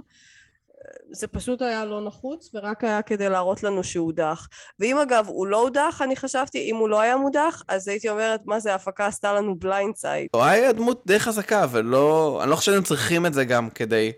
זה 1.11 1.27
פשוט 1.27 1.61
היה 1.61 1.85
לא 1.85 2.05
נחוץ 2.05 2.49
ורק 2.53 2.83
היה 2.83 3.01
כדי 3.01 3.29
להראות 3.29 3.63
לנו 3.63 3.83
שהוא 3.83 4.05
הודח 4.05 4.47
ואם 4.79 4.97
אגב 4.97 5.25
הוא 5.27 5.47
לא 5.47 5.61
הודח 5.61 6.01
אני 6.03 6.15
חשבתי 6.15 6.71
אם 6.71 6.75
הוא 6.75 6.89
לא 6.89 7.01
היה 7.01 7.17
מודח 7.17 7.63
אז 7.67 7.87
הייתי 7.87 8.09
אומרת 8.09 8.41
מה 8.45 8.59
זה 8.59 8.71
ההפקה 8.71 9.05
עשתה 9.05 9.33
לנו 9.33 9.55
blindside. 9.55 10.27
הוא 10.33 10.43
היה 10.43 10.71
דמות 10.71 11.03
די 11.05 11.19
חזקה 11.19 11.65
ולא 11.71 12.39
אני 12.43 12.51
לא 12.51 12.55
חושב 12.55 12.71
שהם 12.71 12.83
צריכים 12.83 13.25
את 13.25 13.33
זה 13.33 13.45
גם 13.45 13.69
כדי 13.69 14.11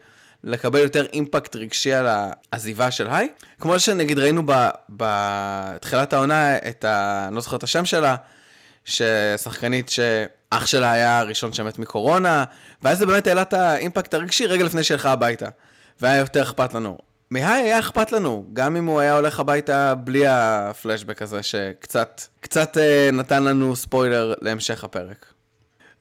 לקבל 0.43 0.80
יותר 0.80 1.06
אימפקט 1.13 1.56
רגשי 1.56 1.93
על 1.93 2.08
העזיבה 2.10 2.91
של 2.91 3.08
היי 3.10 3.28
כמו 3.60 3.80
שנגיד 3.80 4.19
ראינו 4.19 4.43
בתחילת 4.89 6.13
העונה 6.13 6.58
את 6.58 6.86
ה... 6.86 7.26
אני 7.28 7.36
לא 7.36 7.41
זוכר 7.41 7.56
את 7.58 7.63
השם 7.63 7.86
שלה 7.86 8.15
ששחקנית 8.86 9.89
שאח 9.89 10.65
שלה 10.65 10.91
היה 10.91 11.19
הראשון 11.19 11.54
שמת 11.54 11.80
מקורונה 11.80 12.43
ואז 12.82 12.97
זה 12.97 13.06
באמת 13.06 13.28
העלה 13.28 13.41
את 13.41 13.54
האימפקט 13.54 14.13
הרגשי 14.13 14.45
רגע 14.45 14.63
לפני 14.63 14.84
שהלכה 14.84 15.12
הביתה. 15.12 15.50
והיה 16.02 16.17
יותר 16.17 16.43
אכפת 16.43 16.73
לנו. 16.73 16.97
מהי 17.32 17.43
היה 17.43 17.80
אכפת 17.80 18.12
לנו, 18.12 18.45
גם 18.54 18.76
אם 18.76 18.86
הוא 18.86 19.00
היה 19.00 19.15
הולך 19.15 19.39
הביתה 19.39 19.95
בלי 19.95 20.23
הפלשבק 20.28 21.21
הזה, 21.21 21.43
שקצת 21.43 22.21
קצת 22.39 22.78
אה, 22.78 23.10
נתן 23.13 23.43
לנו 23.43 23.76
ספוילר 23.76 24.34
להמשך 24.41 24.84
הפרק. 24.84 25.26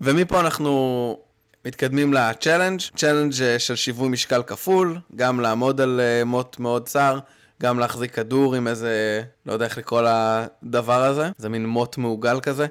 ומפה 0.00 0.40
אנחנו 0.40 1.18
מתקדמים 1.66 2.12
ל 2.12 2.19
challenge, 2.19 2.80
challenge 2.96 3.42
אה, 3.42 3.58
של 3.58 3.76
שיווי 3.76 4.08
משקל 4.08 4.42
כפול, 4.42 4.98
גם 5.16 5.40
לעמוד 5.40 5.80
על 5.80 6.00
אה, 6.00 6.24
מוט 6.24 6.58
מאוד 6.58 6.88
צר, 6.88 7.18
גם 7.62 7.78
להחזיק 7.78 8.14
כדור 8.14 8.54
עם 8.54 8.68
איזה, 8.68 9.22
לא 9.46 9.52
יודע 9.52 9.64
איך 9.64 9.78
לקרוא 9.78 10.02
לדבר 10.02 11.04
הזה, 11.04 11.30
זה 11.38 11.48
מין 11.48 11.66
מוט 11.66 11.98
מעוגל 11.98 12.40
כזה. 12.40 12.66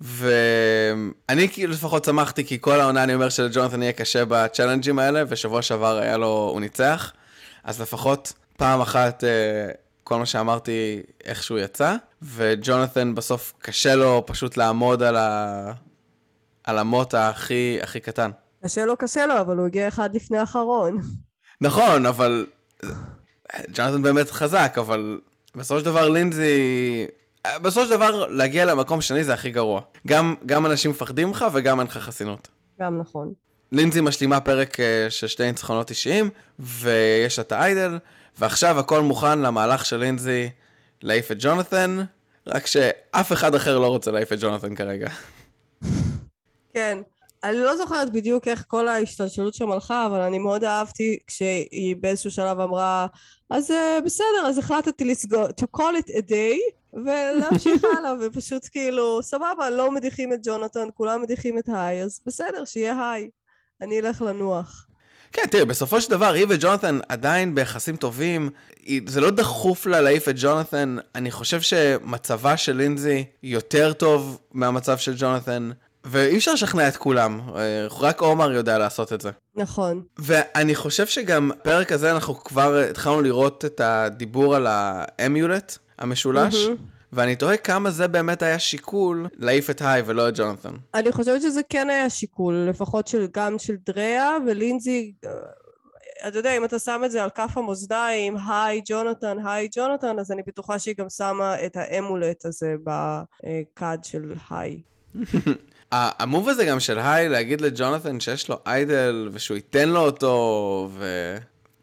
ואני 0.00 1.48
כאילו 1.52 1.72
לפחות 1.72 2.04
שמחתי, 2.04 2.44
כי 2.44 2.58
כל 2.60 2.80
העונה 2.80 3.02
אני 3.02 3.14
אומר 3.14 3.28
שלג'ונתן 3.28 3.82
יהיה 3.82 3.92
קשה 3.92 4.24
בצ'אלנג'ים 4.24 4.98
האלה, 4.98 5.22
ושבוע 5.28 5.62
שעבר 5.62 5.98
היה 5.98 6.16
לו, 6.16 6.50
הוא 6.52 6.60
ניצח, 6.60 7.12
אז 7.64 7.80
לפחות 7.80 8.32
פעם 8.56 8.80
אחת 8.80 9.24
אה, 9.24 9.28
כל 10.04 10.18
מה 10.18 10.26
שאמרתי 10.26 11.02
איכשהו 11.24 11.58
יצא, 11.58 11.96
וג'ונתן 12.22 13.14
בסוף 13.14 13.52
קשה 13.58 13.94
לו 13.94 14.22
פשוט 14.26 14.56
לעמוד 14.56 15.02
על, 15.02 15.16
ה... 15.16 15.72
על 16.68 16.78
המוט 16.78 17.14
הכי, 17.14 17.78
הכי 17.82 18.00
קטן. 18.00 18.30
קשה 18.64 18.84
לו, 18.84 18.96
קשה 18.96 19.26
לו, 19.26 19.40
אבל 19.40 19.56
הוא 19.56 19.66
הגיע 19.66 19.88
אחד 19.88 20.14
לפני 20.14 20.38
האחרון. 20.38 21.00
נכון, 21.60 22.06
אבל 22.06 22.46
ג'ונתן 23.72 24.02
באמת 24.02 24.30
חזק, 24.30 24.74
אבל 24.78 25.20
בסופו 25.54 25.80
של 25.80 25.84
דבר 25.84 26.08
לינזי 26.08 27.06
בסופו 27.62 27.86
של 27.86 27.90
דבר, 27.90 28.26
להגיע 28.26 28.64
למקום 28.64 29.00
שני 29.00 29.24
זה 29.24 29.34
הכי 29.34 29.50
גרוע. 29.50 29.80
גם, 30.06 30.34
גם 30.46 30.66
אנשים 30.66 30.90
מפחדים 30.90 31.28
ממך 31.28 31.44
וגם 31.52 31.80
אין 31.80 31.86
לך 31.86 31.98
חסינות. 31.98 32.48
גם 32.80 32.98
נכון. 32.98 33.32
לינזי 33.72 34.00
משלימה 34.00 34.40
פרק 34.40 34.80
אה, 34.80 35.06
של 35.10 35.26
שתי 35.26 35.46
ניצחונות 35.46 35.90
אישיים, 35.90 36.30
ויש 36.58 37.38
לה 37.38 37.42
את 37.42 37.52
האיידל, 37.52 37.98
ועכשיו 38.38 38.78
הכל 38.78 39.00
מוכן 39.00 39.38
למהלך 39.38 39.84
של 39.84 39.96
לינזי 39.96 40.50
להעיף 41.02 41.32
את 41.32 41.36
ג'ונתן. 41.40 42.04
רק 42.46 42.66
שאף 42.66 43.32
אחד 43.32 43.54
אחר 43.54 43.78
לא 43.78 43.86
רוצה 43.86 44.10
להעיף 44.10 44.32
את 44.32 44.38
ג'ונתן 44.40 44.74
כרגע. 44.74 45.08
כן. 46.78 46.98
אני 47.44 47.56
לא 47.56 47.76
זוכרת 47.76 48.12
בדיוק 48.12 48.48
איך 48.48 48.64
כל 48.68 48.88
ההשתלשלות 48.88 49.54
שם 49.54 49.70
הלכה, 49.70 50.06
אבל 50.06 50.20
אני 50.20 50.38
מאוד 50.38 50.64
אהבתי 50.64 51.18
כשהיא 51.26 51.96
באיזשהו 52.00 52.30
שלב 52.30 52.60
אמרה, 52.60 53.06
אז 53.50 53.70
uh, 53.70 54.04
בסדר, 54.04 54.46
אז 54.46 54.58
החלטתי 54.58 55.04
לסגור, 55.04 55.46
to 55.46 55.78
call 55.78 56.02
it 56.02 56.08
a 56.08 56.30
day, 56.30 56.58
ולהמשיך 56.92 57.84
הלאה, 57.98 58.12
ופשוט 58.20 58.68
כאילו, 58.72 59.22
סבבה, 59.22 59.70
לא 59.70 59.90
מדיחים 59.90 60.32
את 60.32 60.38
ג'ונתן, 60.42 60.88
כולם 60.94 61.22
מדיחים 61.22 61.58
את 61.58 61.68
היי, 61.68 62.02
אז 62.02 62.20
בסדר, 62.26 62.64
שיהיה 62.64 63.10
היי. 63.10 63.28
אני 63.80 64.00
אלך 64.00 64.22
לנוח. 64.22 64.86
כן, 65.32 65.42
תראה, 65.50 65.64
בסופו 65.64 66.00
של 66.00 66.10
דבר, 66.10 66.32
היא 66.32 66.46
וג'ונתן 66.48 66.98
עדיין 67.08 67.54
ביחסים 67.54 67.96
טובים. 67.96 68.50
זה 69.06 69.20
לא 69.20 69.30
דחוף 69.30 69.86
לה 69.86 70.00
להעיף 70.00 70.28
את 70.28 70.34
ג'ונתן. 70.38 70.96
אני 71.14 71.30
חושב 71.30 71.60
שמצבה 71.60 72.56
של 72.56 72.76
לינזי 72.76 73.24
יותר 73.42 73.92
טוב 73.92 74.40
מהמצב 74.52 74.98
של 74.98 75.14
ג'ונתן. 75.18 75.70
ואי 76.04 76.36
אפשר 76.36 76.52
לשכנע 76.52 76.88
את 76.88 76.96
כולם, 76.96 77.40
אה, 77.56 77.86
רק 78.00 78.20
עומר 78.20 78.52
יודע 78.52 78.78
לעשות 78.78 79.12
את 79.12 79.20
זה. 79.20 79.30
נכון. 79.54 80.02
ואני 80.18 80.74
חושב 80.74 81.06
שגם 81.06 81.50
בפרק 81.60 81.92
הזה 81.92 82.12
אנחנו 82.12 82.34
כבר 82.34 82.76
התחלנו 82.90 83.20
לראות 83.20 83.64
את 83.64 83.80
הדיבור 83.80 84.54
על 84.56 84.66
האמיולט 84.68 85.78
המשולש. 85.98 86.66
Mm-hmm. 86.66 86.98
ואני 87.12 87.36
תוהה 87.36 87.56
כמה 87.56 87.90
זה 87.90 88.08
באמת 88.08 88.42
היה 88.42 88.58
שיקול 88.58 89.28
להעיף 89.36 89.70
את 89.70 89.82
היי 89.82 90.02
ולא 90.06 90.28
את 90.28 90.38
ג'ונתן. 90.38 90.74
אני 90.94 91.12
חושבת 91.12 91.42
שזה 91.42 91.60
כן 91.68 91.90
היה 91.90 92.10
שיקול, 92.10 92.54
לפחות 92.54 93.08
של, 93.08 93.26
גם 93.32 93.58
של 93.58 93.74
דריה 93.86 94.30
ולינזי. 94.46 95.12
אה, 95.24 95.30
אתה 96.28 96.38
יודע, 96.38 96.56
אם 96.56 96.64
אתה 96.64 96.78
שם 96.78 97.02
את 97.04 97.10
זה 97.10 97.22
על 97.22 97.30
כף 97.30 97.56
המאזניים, 97.56 98.36
היי 98.48 98.82
ג'ונתן, 98.86 99.46
היי 99.46 99.68
ג'ונתן, 99.76 100.18
אז 100.18 100.32
אני 100.32 100.42
בטוחה 100.46 100.78
שהיא 100.78 100.94
גם 100.98 101.10
שמה 101.10 101.64
את 101.66 101.76
האמולט 101.76 102.44
הזה 102.44 102.74
בכד 102.84 103.98
של 104.02 104.32
היי. 104.50 104.80
המוב 105.92 106.48
הזה 106.48 106.64
גם 106.64 106.80
של 106.80 106.98
היי 106.98 107.28
להגיד 107.28 107.60
לג'ונתן 107.60 108.20
שיש 108.20 108.48
לו 108.48 108.58
איידל 108.66 109.28
ושהוא 109.32 109.56
ייתן 109.56 109.88
לו 109.88 110.00
אותו, 110.00 110.90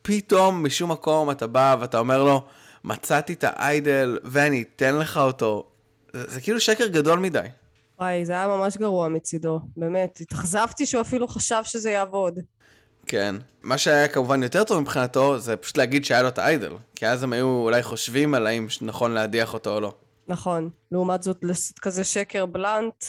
ופתאום 0.02 0.65
משום 0.65 0.91
מקום 0.91 1.32
אתה 1.32 1.48
בא 1.48 1.76
ואתה 1.80 2.00
אומר 2.00 2.24
לו, 2.24 2.46
מצאתי 2.84 3.34
את 3.34 3.44
האיידל 3.48 4.20
ואני 4.24 4.63
אתן 4.76 4.96
לך 4.96 5.18
אותו. 5.18 5.63
זה, 6.13 6.28
זה 6.28 6.41
כאילו 6.41 6.60
שקר 6.60 6.88
גדול 6.88 7.20
מדי. 7.20 7.39
וואי, 8.00 8.26
זה 8.26 8.34
היה 8.34 8.48
ממש 8.48 8.78
גרוע 8.78 9.08
מצידו, 9.08 9.60
באמת. 9.78 10.18
התאכזבתי 10.22 10.86
שהוא 10.86 11.02
אפילו 11.02 11.28
חשב 11.28 11.62
שזה 11.63 11.91
יעבוד. 11.91 12.39
כן. 13.06 13.36
מה 13.63 13.78
שהיה 13.78 14.08
כמובן 14.08 14.44
יותר 14.44 14.63
טוב 14.63 14.80
מבחינתו, 14.80 15.39
זה 15.39 15.58
פשוט 15.58 15.78
להגיד 15.78 16.06
שהיה 16.06 16.22
לו 16.22 16.28
את 16.28 16.39
האיידל. 16.39 16.74
כי 16.96 17.08
אז 17.08 17.24
הם 17.24 17.34
היו 17.34 17.48
אולי 17.48 17.84
חושבים 17.84 18.34
על 18.34 18.48
האם 18.48 18.68
נכון 18.82 19.12
להדיח 19.12 19.54
אותו 19.54 19.76
או 19.76 19.80
לא. 19.80 19.94
נכון. 20.28 20.70
לעומת 20.91 21.24
זאת, 21.24 21.46
כזה 21.82 22.04
שקר 22.04 22.46
בלאנט. 22.46 23.06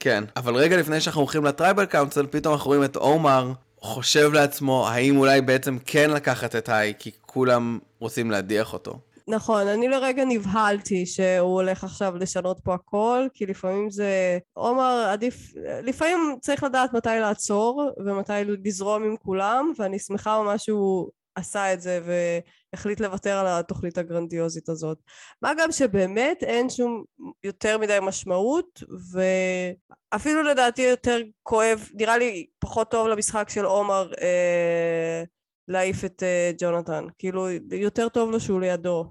כן, 0.00 0.24
אבל 0.36 0.54
רגע 0.54 0.76
לפני 0.76 1.00
שאנחנו 1.00 1.20
הולכים 1.20 1.44
לטרייבל 1.44 1.86
קאונצל, 1.86 2.26
פתאום 2.26 2.54
אנחנו 2.54 2.68
רואים 2.68 2.84
את 2.84 2.96
עומר 2.96 3.52
חושב 3.80 4.32
לעצמו, 4.32 4.88
האם 4.88 5.16
אולי 5.16 5.40
בעצם 5.40 5.78
כן 5.86 6.10
לקחת 6.10 6.56
את 6.56 6.68
היי, 6.68 6.94
כי 6.98 7.10
כולם 7.20 7.78
רוצים 7.98 8.30
להדיח 8.30 8.72
אותו. 8.72 8.98
נכון, 9.28 9.66
אני 9.66 9.88
לרגע 9.88 10.24
נבהלתי 10.24 11.06
שהוא 11.06 11.54
הולך 11.54 11.84
עכשיו 11.84 12.16
לשנות 12.16 12.60
פה 12.64 12.74
הכל, 12.74 13.26
כי 13.34 13.46
לפעמים 13.46 13.90
זה... 13.90 14.38
עומר, 14.52 15.08
עדיף... 15.12 15.52
לפעמים 15.82 16.36
צריך 16.40 16.62
לדעת 16.62 16.92
מתי 16.92 17.08
לעצור 17.20 17.90
ומתי 18.06 18.32
לזרום 18.64 19.02
עם 19.02 19.16
כולם, 19.16 19.72
ואני 19.78 19.98
שמחה 19.98 20.42
ממש 20.42 20.64
שהוא 20.64 21.08
עשה 21.34 21.72
את 21.72 21.80
זה 21.80 22.00
והחליט 22.04 23.00
לוותר 23.00 23.36
על 23.36 23.46
התוכנית 23.46 23.98
הגרנדיוזית 23.98 24.68
הזאת. 24.68 24.98
מה 25.42 25.52
גם 25.58 25.72
שבאמת 25.72 26.42
אין 26.42 26.70
שום 26.70 27.04
יותר 27.44 27.78
מדי 27.78 27.98
משמעות, 28.02 28.82
ואפילו 30.12 30.42
לדעתי 30.42 30.82
יותר 30.82 31.18
כואב, 31.42 31.88
נראה 31.94 32.18
לי 32.18 32.46
פחות 32.58 32.90
טוב 32.90 33.08
למשחק 33.08 33.48
של 33.48 33.64
עומר 33.64 34.12
אה, 34.20 35.22
להעיף 35.68 36.04
את 36.04 36.22
אה, 36.22 36.50
ג'ונתן. 36.58 37.04
כאילו, 37.18 37.46
יותר 37.72 38.08
טוב 38.08 38.30
לו 38.30 38.40
שהוא 38.40 38.60
לידו. 38.60 39.06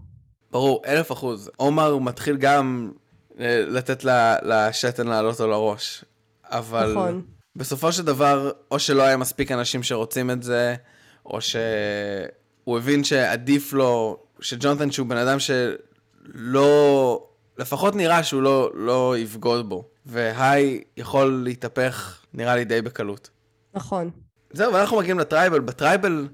ברור, 0.51 0.81
אלף 0.85 1.11
אחוז. 1.11 1.51
עומר 1.57 1.97
מתחיל 1.97 2.37
גם 2.37 2.91
אה, 3.39 3.63
לתת 3.67 4.03
לשתן 4.43 5.07
לעלות 5.07 5.39
לו 5.39 5.47
לראש. 5.47 6.05
אבל 6.43 6.91
נכון. 6.91 7.25
בסופו 7.55 7.91
של 7.91 8.05
דבר, 8.05 8.51
או 8.71 8.79
שלא 8.79 9.03
היה 9.03 9.17
מספיק 9.17 9.51
אנשים 9.51 9.83
שרוצים 9.83 10.31
את 10.31 10.43
זה, 10.43 10.75
או 11.29 11.39
שהוא 11.41 12.77
הבין 12.77 13.03
שעדיף 13.03 13.73
לו, 13.73 14.17
שג'ונתן 14.39 14.91
שהוא 14.91 15.07
בן 15.07 15.17
אדם 15.17 15.37
שלא, 15.39 17.23
לפחות 17.57 17.95
נראה 17.95 18.23
שהוא 18.23 18.41
לא, 18.41 18.71
לא 18.73 19.17
יבגוד 19.17 19.69
בו. 19.69 19.83
והי 20.05 20.83
יכול 20.97 21.41
להתהפך, 21.43 22.21
נראה 22.33 22.55
לי 22.55 22.65
די 22.65 22.81
בקלות. 22.81 23.29
נכון. 23.73 24.09
זהו, 24.51 24.73
ואנחנו 24.73 24.97
מגיעים 24.97 25.19
ל 25.19 25.24
tribal. 25.24 25.59
ב 25.59 25.66
tribal... 25.66 26.27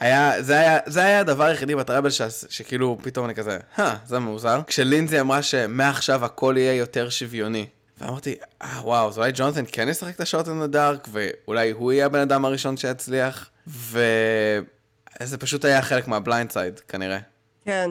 היה, 0.00 0.42
זה, 0.42 0.60
היה, 0.60 0.78
זה 0.86 1.00
היה 1.00 1.20
הדבר 1.20 1.44
היחידי 1.44 1.74
ב 1.74 1.79
tribal 1.79 2.10
ש, 2.10 2.22
שכאילו 2.48 2.98
פתאום 3.02 3.26
אני 3.26 3.34
כזה, 3.34 3.58
הא, 3.76 3.94
זה 4.06 4.18
מוזר. 4.18 4.60
כשלינזי 4.66 5.20
אמרה 5.20 5.42
שמעכשיו 5.42 6.24
הכל 6.24 6.54
יהיה 6.58 6.74
יותר 6.74 7.08
שוויוני. 7.08 7.66
ואמרתי, 8.00 8.34
אה, 8.62 8.80
וואו, 8.82 9.08
אז 9.08 9.18
אולי 9.18 9.32
ג'ונתן 9.34 9.64
כן 9.72 9.88
ישחק 9.88 10.14
את 10.14 10.20
ה 10.20 10.26
shot 10.26 10.48
in 10.48 10.62
the 10.62 10.79
dark, 10.79 11.08
ואולי 11.12 11.70
הוא 11.70 11.92
יהיה 11.92 12.06
הבן 12.06 12.18
אדם 12.18 12.44
הראשון 12.44 12.76
שיצליח, 12.76 13.50
וזה 13.70 15.38
פשוט 15.38 15.64
היה 15.64 15.82
חלק 15.82 16.08
מה 16.08 16.50
blindside, 16.50 16.80
כנראה. 16.80 17.18
כן. 17.64 17.90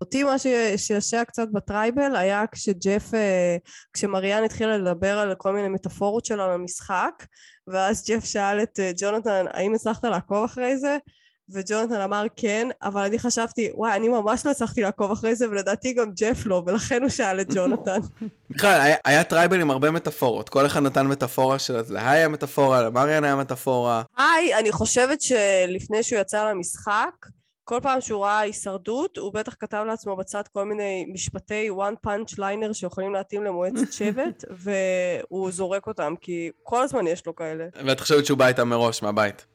אותי 0.00 0.24
מה 0.24 0.38
ששעשע 0.76 1.24
קצת 1.24 1.48
ב 1.52 1.61
tribal 1.61 2.16
היה 2.16 2.44
כשג'ף, 2.52 3.14
אה, 3.14 3.56
כשמריאן 3.92 4.44
התחילה 4.44 4.78
לדבר 4.78 5.18
על 5.18 5.34
כל 5.34 5.52
מיני 5.52 5.68
מטאפורות 5.68 6.24
שלה 6.24 6.54
למשחק, 6.54 7.26
ואז 7.66 8.04
ג'ף 8.08 8.24
שאל 8.24 8.62
את 8.62 8.80
אה, 8.80 8.90
ג'ונתן, 8.96 9.44
האם 9.50 9.74
הצלחת 9.74 10.04
לעקוב 10.04 10.44
אחרי 10.44 10.78
זה? 10.78 10.98
וג'ונתן 11.50 12.00
אמר 12.00 12.26
כן, 12.36 12.68
אבל 12.82 13.02
אני 13.02 13.18
חשבתי, 13.18 13.70
וואי, 13.74 13.96
אני 13.96 14.08
ממש 14.08 14.46
לא 14.46 14.50
הצלחתי 14.50 14.82
לעקוב 14.82 15.10
אחרי 15.10 15.34
זה, 15.34 15.50
ולדעתי 15.50 15.92
גם 15.92 16.10
ג'ף 16.16 16.46
לא, 16.46 16.62
ולכן 16.66 17.02
הוא 17.02 17.10
שאל 17.10 17.40
את 17.40 17.54
ג'ונתן. 17.54 17.98
בכלל, 18.50 18.80
היה, 18.80 18.96
היה 19.04 19.24
tribal 19.24 19.60
עם 19.60 19.70
הרבה 19.70 19.90
מטאפורות, 19.90 20.48
כל 20.48 20.66
אחד 20.66 20.80
נתן 20.80 21.06
מטאפורה 21.06 21.58
של... 21.58 21.80
להיי 21.88 22.16
היה 22.18 22.28
מטאפורה, 22.28 22.82
למריאן 22.82 23.24
היה 23.24 23.36
מטאפורה. 23.36 24.02
היי, 24.16 24.54
אני 24.58 24.72
חושבת 24.72 25.20
שלפני 25.20 26.02
שהוא 26.02 26.20
יצא 26.20 26.50
למשחק, 26.50 27.26
כל 27.68 27.80
פעם 27.82 28.00
שהוא 28.00 28.24
ראה 28.24 28.38
הישרדות, 28.38 29.16
הוא 29.16 29.32
בטח 29.32 29.54
כתב 29.60 29.84
לעצמו 29.86 30.16
בצד 30.16 30.42
כל 30.52 30.64
מיני 30.64 31.06
משפטי 31.12 31.70
one 31.70 32.06
punch 32.06 32.38
liner 32.38 32.72
שיכולים 32.72 33.12
להתאים 33.12 33.44
למועצת 33.44 33.92
שבט, 33.98 34.44
והוא 34.50 35.50
זורק 35.50 35.86
אותם, 35.86 36.14
כי 36.20 36.50
כל 36.62 36.82
הזמן 36.82 37.06
יש 37.06 37.26
לו 37.26 37.34
כאלה. 37.34 37.64
ואת 37.84 38.00
חושבת 38.00 38.26
שהוא 38.26 38.38
בא 38.38 38.46
איתם 38.46 38.68
מראש, 38.68 39.02
מהבית. 39.02 39.46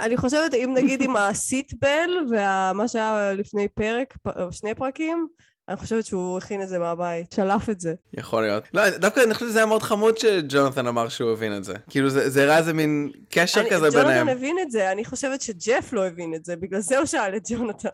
אני 0.00 0.16
חושבת, 0.16 0.54
אם 0.54 0.74
נגיד 0.76 1.02
עם 1.02 1.16
הסיטבל, 1.20 2.10
ומה 2.30 2.88
שהיה 2.88 3.32
לפני 3.32 3.68
פרק, 3.68 4.14
שני 4.50 4.74
פרקים, 4.74 5.28
אני 5.70 5.78
חושבת 5.78 6.06
שהוא 6.06 6.38
הכין 6.38 6.62
את 6.62 6.68
זה 6.68 6.78
מהבית, 6.78 7.32
שלף 7.32 7.70
את 7.70 7.80
זה. 7.80 7.94
יכול 8.14 8.42
להיות. 8.42 8.64
לא, 8.74 8.90
דווקא 8.90 9.20
אני 9.20 9.34
חושבת 9.34 9.48
שזה 9.48 9.58
היה 9.58 9.66
מאוד 9.66 9.82
חמוד 9.82 10.18
שג'ונתן 10.18 10.86
אמר 10.86 11.08
שהוא 11.08 11.32
הבין 11.32 11.56
את 11.56 11.64
זה. 11.64 11.74
כאילו 11.90 12.10
זה 12.10 12.42
הראה 12.42 12.58
איזה 12.58 12.72
מין 12.72 13.10
קשר 13.30 13.60
אני, 13.60 13.70
כזה 13.70 13.90
ביניהם. 13.90 14.26
ג'ונתן 14.26 14.28
הבין 14.28 14.56
את 14.62 14.70
זה, 14.70 14.92
אני 14.92 15.04
חושבת 15.04 15.40
שג'ף 15.40 15.92
לא 15.92 16.06
הבין 16.06 16.34
את 16.34 16.44
זה, 16.44 16.56
בגלל 16.56 16.80
זה 16.80 16.98
הוא 16.98 17.06
שאל 17.06 17.36
את 17.36 17.42
ג'ונתן. 17.50 17.88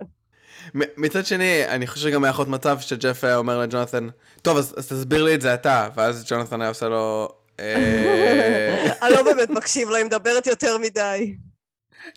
מצד 0.74 1.26
שני, 1.26 1.68
אני 1.68 1.86
חושב 1.86 2.08
שגם 2.08 2.24
היה 2.24 2.30
יכול 2.30 2.42
להיות 2.42 2.54
מצב 2.54 2.80
שג'ף 2.80 3.24
היה 3.24 3.36
אומר 3.36 3.60
לג'ונתן, 3.60 4.08
טוב, 4.42 4.56
אז, 4.56 4.74
אז 4.76 4.88
תסביר 4.88 5.24
לי 5.24 5.34
את 5.34 5.40
זה 5.40 5.54
אתה, 5.54 5.88
ואז 5.96 6.24
ג'ונתן 6.28 6.60
היה 6.60 6.68
עושה 6.68 6.88
לו... 6.88 7.28
אה, 7.60 8.86
אני 9.02 9.12
לא 9.12 9.22
באמת 9.22 9.50
מקשיב 9.50 9.88
לו, 9.88 9.96
היא 9.96 10.04
מדברת 10.04 10.46
יותר 10.46 10.78
מדי. 10.78 11.36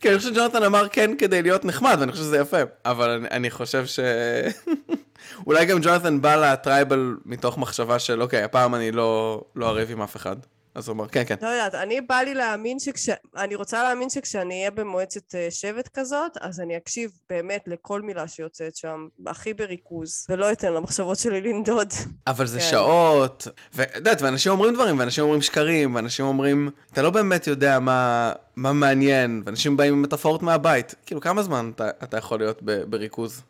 כן, 0.02 0.10
אני 0.10 0.18
חושב 0.18 0.34
שג'ונתן 0.34 0.64
אמר 0.64 0.88
כן 0.88 1.12
כדי 1.18 1.42
להיות 1.42 1.66
נחמד, 1.66 1.98
ואני 2.00 2.12
חושב 2.12 2.24
שזה 2.24 2.38
יפה, 2.38 2.58
אבל 2.86 3.10
אני, 3.10 3.28
אני 3.32 3.50
חושב 3.50 3.86
ש... 3.86 4.00
אולי 5.48 5.66
גם 5.66 5.80
ג'ונתן 5.82 6.22
בא 6.22 6.36
לטרייבל 6.36 7.18
מתוך 7.26 7.58
מחשבה 7.58 8.00
של 8.00 8.22
אוקיי, 8.22 8.44
הפעם 8.44 8.76
אני 8.76 8.92
לא, 8.92 9.42
לא 9.56 9.70
אריב 9.70 9.92
עם 9.92 10.02
אף 10.02 10.16
אחד. 10.16 10.36
אז 10.76 10.88
הוא 10.88 10.96
אמר, 10.96 11.08
כן, 11.08 11.24
כן. 11.28 11.36
לא 11.42 11.48
יודעת, 11.48 11.76
אני 11.76 12.02
בא 12.02 12.16
לי 12.16 12.34
להאמין 12.34 12.80
שכש... 12.80 13.10
אני 13.38 13.56
רוצה 13.56 13.84
להאמין 13.84 14.10
שכשאני 14.10 14.60
אהיה 14.60 14.72
במועצת 14.72 15.36
אה, 15.36 15.48
שבט 15.50 15.90
כזאת, 15.94 16.38
אז 16.42 16.60
אני 16.60 16.78
אקשיב 16.78 17.12
באמת 17.30 17.64
לכל 17.68 18.02
מילה 18.02 18.28
שיוצאת 18.28 18.76
שם, 18.76 19.08
הכי 19.28 19.54
בריכוז, 19.54 20.26
ולא 20.30 20.52
אתן 20.52 20.74
למחשבות 20.74 21.18
שלי 21.18 21.42
לנדוד. 21.42 21.94
אבל 22.28 22.48
זה 22.48 22.60
כן. 22.60 22.66
שעות, 22.66 23.48
ואת 23.74 23.96
יודעת, 23.96 24.22
ואנשים 24.22 24.52
אומרים 24.52 24.74
דברים, 24.74 25.00
ואנשים 25.00 25.24
אומרים 25.24 25.42
שקרים, 25.42 25.96
ואנשים 25.96 26.26
אומרים, 26.26 26.70
אתה 26.94 27.02
לא 27.02 27.10
באמת 27.10 27.48
יודע 27.48 27.80
מה, 27.80 28.32
מה 28.56 28.74
מעניין, 28.74 29.44
ואנשים 29.46 29.78
באים 29.78 29.94
עם 29.94 30.02
מטאפורות 30.02 30.42
מהבית. 30.44 30.96
כאילו, 31.06 31.22
כמה 31.22 31.44
זמן 31.44 31.72
אתה, 31.76 31.90
אתה 32.04 32.18
יכול 32.18 32.40
להיות 32.40 32.62
בריכוז? 32.90 33.42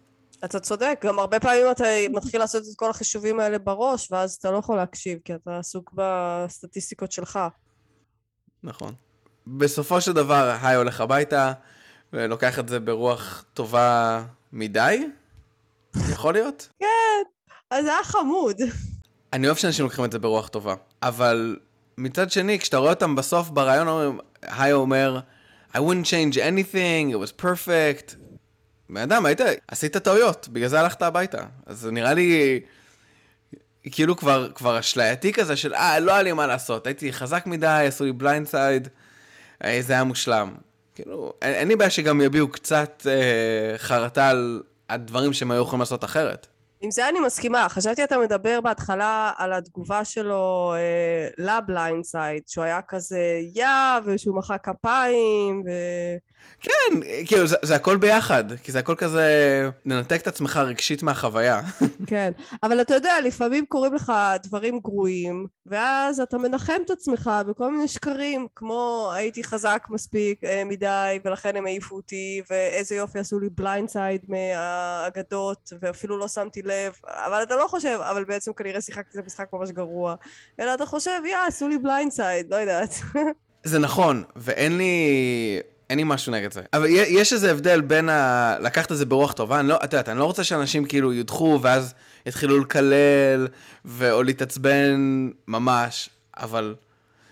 אתה 0.46 0.60
צודק, 0.60 1.00
גם 1.06 1.20
הרבה 1.20 1.40
פעמים 1.40 1.72
אתה 1.72 1.84
מתחיל 2.10 2.40
לעשות 2.40 2.64
את 2.64 2.76
כל 2.76 2.90
החישובים 2.90 3.40
האלה 3.40 3.60
בראש, 3.60 4.12
ואז 4.12 4.34
אתה 4.34 4.52
לא 4.52 4.58
יכול 4.58 4.76
להקשיב, 4.76 5.20
כי 5.26 5.36
אתה 5.36 5.60
עסוק 5.60 5.94
בסטטיסטיקות 5.94 7.12
שלך. 7.12 7.40
נכון. 8.64 8.94
בסופו 9.48 10.02
של 10.02 10.14
דבר, 10.14 10.56
היי 10.62 10.76
הולך 10.76 11.02
הביתה, 11.02 11.54
ולוקח 12.14 12.60
את 12.60 12.70
זה 12.70 12.80
ברוח 12.80 13.46
טובה 13.54 14.24
מדי? 14.54 15.08
יכול 16.12 16.34
להיות? 16.34 16.70
כן, 16.80 17.24
אז 17.72 17.86
זה 17.86 17.92
היה 17.92 18.04
חמוד. 18.04 18.58
אני 19.34 19.48
אוהב 19.48 19.58
שאנשים 19.58 19.86
לוקחים 19.86 20.06
את 20.06 20.12
זה 20.12 20.20
ברוח 20.20 20.48
טובה, 20.48 20.76
אבל 21.04 21.58
מצד 21.98 22.32
שני, 22.32 22.60
כשאתה 22.60 22.78
רואה 22.78 22.90
אותם 22.90 23.16
בסוף 23.16 23.50
בריאיון, 23.50 23.88
אומרים, 23.88 24.20
היי 24.42 24.74
אומר, 24.74 25.20
I 25.74 25.78
wouldn't 25.78 26.06
change 26.06 26.38
anything, 26.38 27.14
it 27.14 27.18
was 27.18 27.42
perfect. 27.42 28.29
בן 28.90 29.02
אדם, 29.02 29.26
היית, 29.26 29.42
עשית 29.68 29.98
טעויות, 29.98 30.48
בגלל 30.52 30.68
זה 30.68 30.80
הלכת 30.80 31.02
הביתה. 31.02 31.44
אז 31.66 31.86
נראה 31.92 32.14
לי, 32.14 32.60
כאילו 33.92 34.16
כבר, 34.18 34.50
כבר 34.56 34.80
אשלייתי 34.80 35.34
כזה 35.34 35.56
של, 35.56 35.74
אה, 35.74 36.00
לא 36.00 36.12
היה 36.12 36.22
לי 36.22 36.32
מה 36.34 36.48
לעשות, 36.48 36.88
הייתי 36.88 37.14
חזק 37.14 37.48
מדי, 37.48 37.86
עשו 37.88 38.06
לי 38.06 38.12
blindside, 38.12 38.88
אה, 39.64 39.80
זה 39.82 39.94
היה 39.94 40.04
מושלם. 40.04 40.54
כאילו, 40.96 41.34
אין, 41.42 41.54
אין 41.54 41.68
לי 41.68 41.76
בעיה 41.76 41.90
שגם 41.90 42.22
יביעו 42.22 42.48
קצת 42.48 43.08
אה, 43.10 43.78
חרטה 43.78 44.30
על 44.30 44.62
הדברים 44.90 45.34
שהם 45.34 45.52
היו 45.52 45.62
יכולים 45.62 45.80
לעשות 45.80 46.04
אחרת. 46.04 46.48
עם 46.82 46.92
זה 46.92 47.10
אני 47.10 47.20
מסכימה. 47.20 47.70
חשבתי 47.70 48.04
אתה 48.04 48.18
מדבר 48.18 48.62
בהתחלה 48.62 49.32
על 49.38 49.54
התגובה 49.54 50.06
שלו 50.06 50.74
אה, 50.76 51.28
ל 51.46 52.04
blindside, 52.04 52.44
שהוא 52.48 52.64
היה 52.64 52.80
כזה 52.88 53.40
יא, 53.56 53.68
ושהוא 54.06 54.38
מחא 54.38 54.58
כפיים, 54.64 55.64
ו... 55.66 55.70
כן, 56.62 57.00
כאילו, 57.26 57.48
זה, 57.48 57.56
זה 57.62 57.76
הכל 57.76 57.98
ביחד, 57.98 58.44
כי 58.64 58.72
זה 58.72 58.80
הכל 58.80 58.96
כזה, 58.96 59.24
לנתק 59.86 60.22
את 60.22 60.28
עצמך 60.28 60.58
רגשית 60.58 61.04
מהחוויה. 61.04 61.62
כן, 62.08 62.32
אבל 62.64 62.82
אתה 62.82 62.94
יודע, 62.94 63.14
לפעמים 63.24 63.66
קורים 63.66 63.94
לך 63.94 64.14
דברים 64.44 64.80
גרועים, 64.80 65.48
ואז 65.66 66.20
אתה 66.20 66.38
מנחם 66.38 66.82
את 66.86 66.90
עצמך 66.90 67.32
בכל 67.48 67.72
מיני 67.72 67.88
שקרים, 67.88 68.48
כמו 68.56 69.12
הייתי 69.16 69.44
חזק 69.44 69.88
מספיק 69.90 70.44
אה, 70.44 70.64
מדי, 70.66 71.20
ולכן 71.26 71.56
הם 71.56 71.66
העיפו 71.66 71.96
אותי, 71.96 72.42
ואיזה 72.50 72.96
יופי 72.96 73.20
עשו 73.20 73.40
לי 73.40 73.50
blindside 73.50 74.22
מהאגדות, 74.28 75.74
ואפילו 75.82 76.18
לא 76.18 76.28
שמתי 76.28 76.62
לב, 76.70 76.94
אבל 77.08 77.44
אתה 77.44 77.56
לא 77.56 77.68
חושב, 77.68 78.00
אבל 78.02 78.24
בעצם 78.24 78.54
כנראה 78.54 78.82
שיחקתי 78.82 79.18
את 79.18 79.24
המשחק 79.24 79.46
ממש 79.54 79.72
גרוע, 79.72 80.16
אלא 80.60 80.74
אתה 80.74 80.86
חושב, 80.86 81.22
יא, 81.26 81.38
עשו 81.48 81.68
לי 81.68 81.78
blindside, 81.78 82.52
לא 82.52 82.56
יודעת. 82.56 82.96
זה 83.64 83.80
נכון, 83.80 84.24
ואין 84.36 84.78
לי... 84.78 84.94
אין 85.90 85.98
לי 85.98 86.04
משהו 86.08 86.32
נגד 86.32 86.54
זה. 86.54 86.62
אבל 86.74 86.86
יש 86.90 87.34
איזה 87.34 87.52
הבדל 87.52 87.82
בין 87.82 88.10
ה... 88.10 88.56
לקחת 88.60 88.92
את 88.92 88.98
זה 88.98 89.06
ברוח 89.06 89.32
טובה, 89.32 89.60
אני 89.60 89.68
לא, 89.68 89.76
את 89.76 89.94
יודעת, 89.94 90.10
אני 90.10 90.20
לא 90.20 90.26
רוצה 90.26 90.44
שאנשים 90.44 90.86
כאילו 90.86 91.14
יודחו 91.14 91.60
ואז 91.62 91.94
יתחילו 92.26 92.60
לקלל, 92.60 93.48
ו... 93.86 94.12
או 94.12 94.24
להתעצבן 94.24 95.30
ממש, 95.48 96.10
אבל 96.38 96.76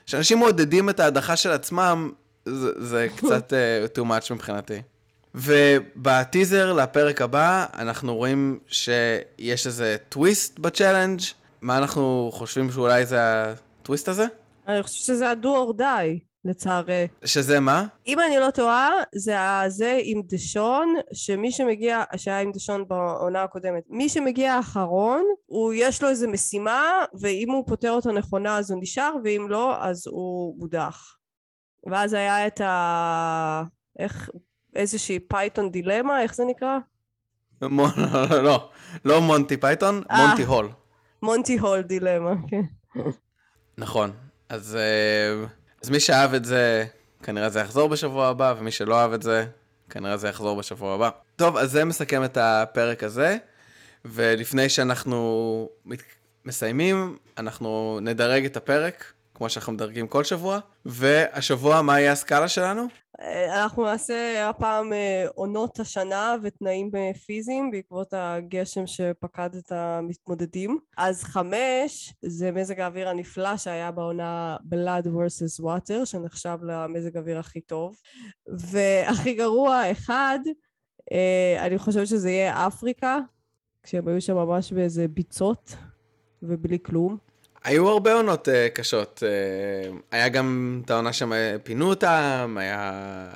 כשאנשים 0.06 0.38
מעודדים 0.39 0.89
את 0.89 1.00
ההדחה 1.00 1.36
של 1.36 1.52
עצמם, 1.52 2.12
זה, 2.45 2.71
זה 2.78 3.08
קצת 3.17 3.54
אה, 3.54 3.98
too 3.97 4.04
much 4.04 4.34
מבחינתי. 4.34 4.82
ובטיזר 5.38 6.73
לפרק 6.73 7.21
הבא, 7.21 7.65
אנחנו 7.73 8.15
רואים 8.15 8.60
שיש 8.67 9.67
איזה 9.67 9.97
טוויסט 10.10 10.60
ב 10.60 10.65
challenge. 10.65 11.20
מה 11.62 11.78
אנחנו 11.78 12.30
חושבים 12.34 12.71
שאולי 12.71 13.06
זה 13.06 13.17
הטוויסט 13.19 14.08
הזה? 14.08 14.26
אני 14.67 14.84
חושבת 14.84 15.06
שזה 15.06 15.30
ה-do 15.30 15.45
or 15.45 15.80
die. 15.80 16.28
לצערי. 16.45 17.08
שזה 17.26 17.60
מה? 17.60 17.86
אם 18.08 18.19
אני 18.19 18.39
לא 18.39 18.50
טועה, 18.52 18.89
זה 19.15 19.60
הזה 19.60 20.00
עם 20.04 20.21
דשון, 20.26 20.95
שמי 21.13 21.52
שמגיע, 21.52 22.04
שהיה 22.17 22.39
עם 22.39 22.52
דשון 22.52 22.88
בעונה 22.88 23.43
הקודמת, 23.43 23.84
מי 23.89 24.10
שמגיע 24.10 24.54
האחרון, 24.54 25.23
הוא 25.45 25.73
יש 25.76 26.04
לו 26.04 26.10
איזה 26.10 26.28
משימה, 26.28 27.06
ואם 27.21 27.52
הוא 27.52 27.63
פותר 27.67 27.91
אותה 27.91 28.12
נכונה 28.12 28.58
אז 28.58 28.71
הוא 28.71 28.82
נשאר, 28.82 29.15
ואם 29.23 29.45
לא, 29.50 29.84
אז 29.84 30.08
הוא 30.08 30.60
מודח. 30.60 31.15
ואז 31.91 32.13
היה 32.13 32.47
את 32.47 32.62
ה... 32.62 33.63
איך... 34.00 34.30
איזושהי 34.78 35.20
פייתון 35.20 35.72
דילמה, 35.72 36.22
איך 36.22 36.36
זה 36.36 36.44
נקרא? 36.46 36.78
לא, 38.48 38.70
לא, 39.06 39.22
מונטי 39.22 39.58
פייתון, 39.58 40.04
אה. 40.12 40.28
מונטי 40.28 40.44
הול. 40.44 40.70
מונטי 41.22 41.58
הול 41.60 41.82
דילמה, 41.82 42.34
כן. 42.48 42.62
נכון, 43.78 44.12
אז... 44.50 44.76
אה, 44.76 45.48
אז 45.84 45.90
מי 45.90 46.00
שאהב 46.00 46.34
את 46.34 46.46
זה, 46.46 46.86
כנראה 47.24 47.50
זה 47.50 47.60
יחזור 47.60 47.90
בשבוע 47.90 48.28
הבא, 48.28 48.54
ומי 48.58 48.72
שלא 48.72 49.00
אהב 49.00 49.13
את 49.13 49.22
זה, 49.22 49.46
כנראה 49.90 50.18
זה 50.18 50.28
יחזור 50.28 50.58
בשבוע 50.58 50.96
הבא. 50.96 51.10
טוב, 51.36 51.58
אז 51.58 51.72
זה 51.72 51.86
מסכם 51.86 52.24
את 52.24 52.38
הפרק 52.42 53.04
הזה, 53.04 53.38
ולפני 54.06 54.70
שאנחנו 54.70 55.70
מסיימים, 56.46 57.18
אנחנו 57.38 58.00
נדרג 58.02 58.46
את 58.46 58.58
הפרק, 58.58 59.13
כמו 59.38 59.50
שאנחנו 59.50 59.73
מדרגים 59.73 60.08
כל 60.08 60.23
שבוע, 60.23 60.60
והשבוע, 60.86 61.82
מה 61.82 62.00
יהיה 62.00 62.12
הסקאלה 62.12 62.47
שלנו? 62.47 62.88
אה, 63.21 63.63
אנחנו 63.63 63.86
נעשה 63.86 64.50
הפעם 64.50 64.93
אה, 64.93 65.26
עונות 65.36 65.80
השנה 65.80 66.36
ותנאים 66.43 66.91
אה, 66.95 67.12
פיזיים 67.26 67.71
בעקבות 67.71 68.13
הגשם 68.13 68.88
שפקד 68.88 69.50
את 69.56 69.71
המתמודדים. 69.71 70.80
אז 70.97 71.23
חמש 71.23 72.13
זה 72.21 72.52
מזג 72.52 72.80
האוויר 72.80 73.10
הנפלא 73.10 73.58
שהיה 73.58 73.91
בעונה 73.91 74.58
Blood 74.73 75.06
vs. 75.06 75.63
Water, 75.63 76.06
שנחשב 76.06 76.58
למזג 76.62 77.17
האוויר 77.17 77.39
הכי 77.39 77.62
טוב. 77.62 77.95
והכי 78.47 79.34
גרוע, 79.34 79.91
אחד, 79.91 80.39
אני 81.60 81.78
חושבת 81.78 82.08
שזה 82.08 82.30
יהיה 82.32 82.67
אפריקה, 82.67 83.19
כשהם 83.84 84.08
היו 84.08 84.21
שם 84.21 84.36
ממש 84.36 84.73
באיזה 84.73 85.08
ביצות 85.08 85.76
ובלי 86.41 86.78
כלום. 86.84 87.27
היו 87.67 87.89
הרבה 87.89 88.13
עונות 88.13 88.47
uh, 88.47 88.51
קשות. 88.73 89.23
Uh, 89.23 89.95
היה 90.12 90.30
גם 90.30 90.82
את 90.86 90.91
העונה 90.91 91.13
שם, 91.13 91.34
אה, 91.34 91.56
פינו 91.63 91.89
אותם, 91.89 92.58
היה... 92.60 93.30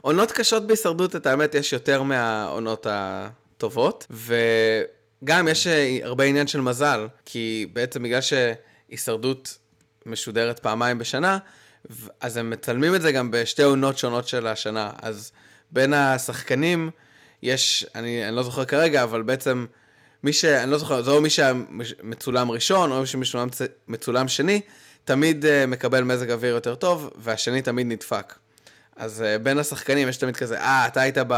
עונות 0.00 0.32
קשות 0.32 0.66
בהישרדות, 0.66 1.16
את 1.16 1.26
האמת, 1.26 1.54
יש 1.54 1.72
יותר 1.72 2.02
מהעונות 2.02 2.86
הטובות, 2.90 4.06
וגם 4.10 5.48
יש 5.48 5.66
הרבה 6.02 6.24
עניין 6.24 6.46
של 6.46 6.60
מזל, 6.60 7.06
כי 7.24 7.66
בעצם 7.72 8.02
בגלל 8.02 8.20
שהישרדות 8.20 9.58
משודרת 10.06 10.58
פעמיים 10.58 10.98
בשנה, 10.98 11.38
אז 12.20 12.36
הם 12.36 12.50
מצלמים 12.50 12.94
את 12.94 13.02
זה 13.02 13.12
גם 13.12 13.30
בשתי 13.30 13.62
עונות 13.62 13.98
שונות 13.98 14.28
של 14.28 14.46
השנה. 14.46 14.90
אז 15.02 15.32
בין 15.70 15.92
השחקנים, 15.92 16.90
יש, 17.42 17.86
אני, 17.94 18.28
אני 18.28 18.36
לא 18.36 18.42
זוכר 18.42 18.64
כרגע, 18.64 19.02
אבל 19.02 19.22
בעצם... 19.22 19.66
מי 20.22 20.32
ש... 20.32 20.44
אני 20.44 20.70
לא 20.70 20.78
זוכר, 20.78 21.02
זה 21.02 21.10
או 21.10 21.20
מי 21.20 21.30
שמצולם 21.30 22.50
ראשון, 22.50 22.92
או 22.92 23.00
מי 23.00 23.06
שמצולם 23.06 24.28
שני, 24.28 24.60
תמיד 25.04 25.44
uh, 25.44 25.48
מקבל 25.66 26.04
מזג 26.04 26.30
אוויר 26.30 26.54
יותר 26.54 26.74
טוב, 26.74 27.10
והשני 27.16 27.62
תמיד 27.62 27.86
נדפק. 27.86 28.34
אז 28.96 29.24
uh, 29.24 29.42
בין 29.42 29.58
השחקנים 29.58 30.08
יש 30.08 30.16
תמיד 30.16 30.36
כזה, 30.36 30.60
אה, 30.60 30.86
אתה 30.86 31.00
היית 31.00 31.18
ב... 31.28 31.34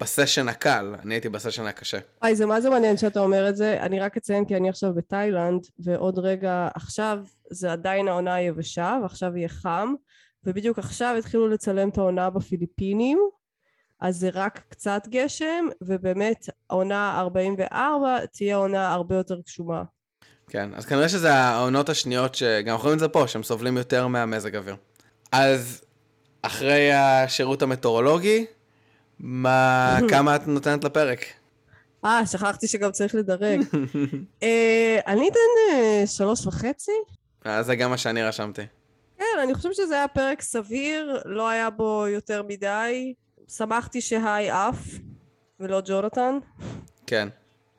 בסשן 0.00 0.48
הקל, 0.48 0.94
אני 1.02 1.14
הייתי 1.14 1.28
בסשן 1.28 1.66
הקשה. 1.66 1.98
היי, 2.22 2.36
זה 2.36 2.46
מה 2.46 2.60
זה 2.60 2.70
מעניין 2.70 2.96
שאתה 2.96 3.20
אומר 3.20 3.48
את 3.48 3.56
זה. 3.56 3.80
אני 3.80 4.00
רק 4.00 4.16
אציין 4.16 4.44
כי 4.44 4.56
אני 4.56 4.68
עכשיו 4.68 4.94
בתאילנד, 4.94 5.66
ועוד 5.78 6.18
רגע, 6.18 6.68
עכשיו 6.74 7.18
זה 7.50 7.72
עדיין 7.72 8.08
העונה 8.08 8.34
היבשה, 8.34 8.98
ועכשיו 9.02 9.36
יהיה 9.36 9.48
חם, 9.48 9.94
ובדיוק 10.44 10.78
עכשיו 10.78 11.16
התחילו 11.18 11.48
לצלם 11.48 11.88
את 11.88 11.98
העונה 11.98 12.30
בפיליפינים, 12.30 13.18
אז 14.00 14.16
זה 14.16 14.30
רק 14.34 14.60
קצת 14.68 15.02
גשם, 15.08 15.66
ובאמת 15.80 16.48
עונה 16.66 17.20
44 17.20 18.26
תהיה 18.26 18.56
עונה 18.56 18.92
הרבה 18.92 19.16
יותר 19.16 19.40
גשומה. 19.40 19.82
כן, 20.48 20.70
אז 20.74 20.86
כנראה 20.86 21.08
שזה 21.08 21.34
העונות 21.34 21.88
השניות, 21.88 22.34
שגם 22.34 22.76
רואים 22.76 22.94
את 22.94 22.98
זה 22.98 23.08
פה, 23.08 23.28
שהם 23.28 23.42
סובלים 23.42 23.76
יותר 23.76 24.06
מהמזג 24.06 24.56
אוויר. 24.56 24.76
אז 25.32 25.84
אחרי 26.42 26.92
השירות 26.92 27.62
המטאורולוגי, 27.62 28.46
מה, 29.18 29.98
כמה 30.10 30.36
את 30.36 30.46
נותנת 30.46 30.84
לפרק? 30.84 31.24
אה, 32.04 32.26
שכחתי 32.26 32.68
שגם 32.68 32.90
צריך 32.90 33.14
לדרג. 33.14 33.60
אה, 34.42 34.98
אני 35.06 35.28
אתן 35.28 35.72
אה, 35.72 36.06
שלוש 36.06 36.46
וחצי. 36.46 36.92
אה, 37.46 37.62
זה 37.62 37.76
גם 37.76 37.90
מה 37.90 37.98
שאני 37.98 38.22
רשמתי. 38.22 38.62
כן, 39.18 39.40
אני 39.42 39.54
חושבת 39.54 39.74
שזה 39.74 39.94
היה 39.94 40.08
פרק 40.08 40.42
סביר, 40.42 41.22
לא 41.24 41.48
היה 41.48 41.70
בו 41.70 42.06
יותר 42.08 42.42
מדי. 42.42 43.14
שמחתי 43.48 44.00
שהי 44.00 44.50
עף, 44.50 44.78
ולא 45.60 45.80
ג'ונתן. 45.84 46.38
כן. 47.06 47.28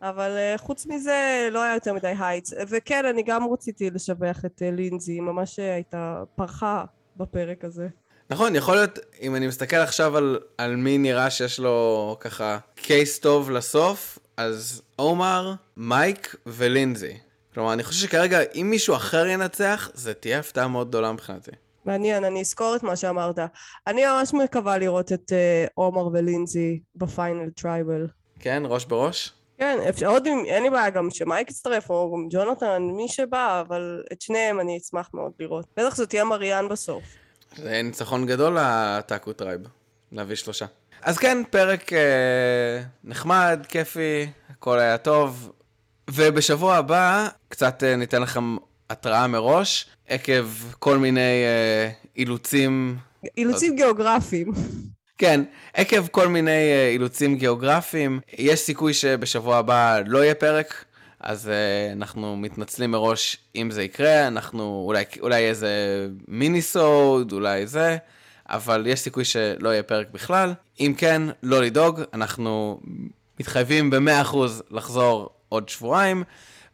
אבל 0.01 0.37
אה, 0.55 0.57
חוץ 0.57 0.85
מזה 0.85 1.49
לא 1.51 1.63
היה 1.63 1.73
יותר 1.73 1.93
מדי 1.93 2.13
highlights. 2.19 2.53
וכן, 2.69 3.05
אני 3.05 3.23
גם 3.23 3.53
רציתי 3.53 3.89
לשבח 3.89 4.45
את 4.45 4.61
אה, 4.61 4.75
לינזי, 4.75 5.19
ממש 5.19 5.59
הייתה 5.59 6.23
פרחה 6.35 6.85
בפרק 7.17 7.65
הזה. 7.65 7.87
נכון, 8.29 8.55
יכול 8.55 8.75
להיות, 8.75 8.99
אם 9.21 9.35
אני 9.35 9.47
מסתכל 9.47 9.75
עכשיו 9.75 10.17
על, 10.17 10.39
על 10.57 10.75
מי 10.75 10.97
נראה 10.97 11.29
שיש 11.29 11.59
לו 11.59 12.17
ככה 12.19 12.57
case 12.75 13.19
טוב 13.19 13.51
לסוף, 13.51 14.19
אז 14.37 14.81
עומר, 14.95 15.53
מייק 15.77 16.35
ולינזי. 16.45 17.17
כלומר, 17.53 17.73
אני 17.73 17.83
חושב 17.83 18.07
שכרגע, 18.07 18.39
אם 18.55 18.67
מישהו 18.69 18.95
אחר 18.95 19.27
ינצח, 19.27 19.89
זה 19.93 20.13
תהיה 20.13 20.39
הפתעה 20.39 20.67
מאוד 20.67 20.87
גדולה 20.87 21.11
מבחינתי. 21.11 21.51
מעניין, 21.85 22.23
אני 22.23 22.41
אזכור 22.41 22.75
את 22.75 22.83
מה 22.83 22.95
שאמרת. 22.95 23.39
אני 23.87 24.05
ממש 24.05 24.33
מקווה 24.33 24.77
לראות 24.77 25.11
את 25.11 25.31
אה, 25.31 25.71
עומר 25.73 26.07
ולינזי 26.07 26.79
ב 26.95 27.04
final 27.04 27.49
tribal. 27.49 28.07
כן, 28.39 28.63
ראש 28.65 28.85
בראש? 28.85 29.33
כן, 29.57 29.79
אפשר, 29.89 30.07
עוד 30.07 30.27
אם, 30.27 30.43
אין 30.45 30.63
לי 30.63 30.69
בעיה 30.69 30.89
גם 30.89 31.09
שמייק 31.11 31.49
יצטרף, 31.49 31.89
או 31.89 32.13
גם 32.13 32.27
ג'ונתן, 32.29 32.81
מי 32.81 33.07
שבא, 33.07 33.61
אבל 33.67 34.03
את 34.11 34.21
שניהם 34.21 34.59
אני 34.59 34.77
אשמח 34.77 35.09
מאוד 35.13 35.31
לראות. 35.39 35.65
בטח 35.77 35.95
זאת 35.95 36.09
תהיה 36.09 36.23
מריאן 36.23 36.69
בסוף. 36.69 37.03
זה 37.55 37.81
ניצחון 37.81 38.25
גדול 38.25 38.57
לטאקו 38.59 39.33
tribe, 39.33 39.61
להביא 40.11 40.35
שלושה. 40.35 40.65
אז 41.01 41.17
כן, 41.17 41.37
פרק 41.49 41.93
אה, 41.93 42.81
נחמד, 43.03 43.65
כיפי, 43.69 44.27
הכל 44.49 44.79
היה 44.79 44.97
טוב. 44.97 45.51
ובשבוע 46.09 46.75
הבא, 46.75 47.27
קצת 47.47 47.83
אה, 47.83 47.95
ניתן 47.95 48.21
לכם 48.21 48.55
התראה 48.89 49.27
מראש, 49.27 49.85
עקב 50.07 50.45
כל 50.79 50.97
מיני 50.97 51.19
אה, 51.19 51.89
אילוצים 52.17 52.97
אילוצים 53.37 53.75
גיאוגרפיים. 53.75 54.51
כן, 55.17 55.41
עקב 55.73 56.07
כל 56.07 56.27
מיני 56.27 56.51
אה, 56.51 56.89
אילוצים 56.89 57.35
גיאוגרפיים, 57.35 58.19
יש 58.37 58.59
סיכוי 58.59 58.93
שבשבוע 58.93 59.57
הבא 59.57 59.99
לא 60.05 60.23
יהיה 60.23 60.35
פרק, 60.35 60.85
אז 61.19 61.45
uh, 61.45 61.93
אנחנו 61.93 62.37
מתנצלים 62.37 62.91
מראש 62.91 63.37
אם 63.55 63.71
זה 63.71 63.83
יקרה, 63.83 64.27
אנחנו 64.27 64.83
אולי, 64.87 65.03
אולי 65.21 65.49
איזה 65.49 65.69
מיני 66.27 66.61
סוד, 66.61 67.31
אולי 67.31 67.67
זה, 67.67 67.97
אבל 68.49 68.87
יש 68.87 68.99
סיכוי 68.99 69.25
שלא 69.25 69.69
יהיה 69.69 69.83
פרק 69.83 70.07
בכלל. 70.11 70.53
אם 70.79 70.93
כן, 70.97 71.21
לא 71.43 71.61
לדאוג, 71.61 72.01
אנחנו 72.13 72.79
מתחייבים 73.39 73.89
ב-100% 73.89 74.37
לחזור 74.71 75.29
עוד 75.49 75.69
שבועיים, 75.69 76.23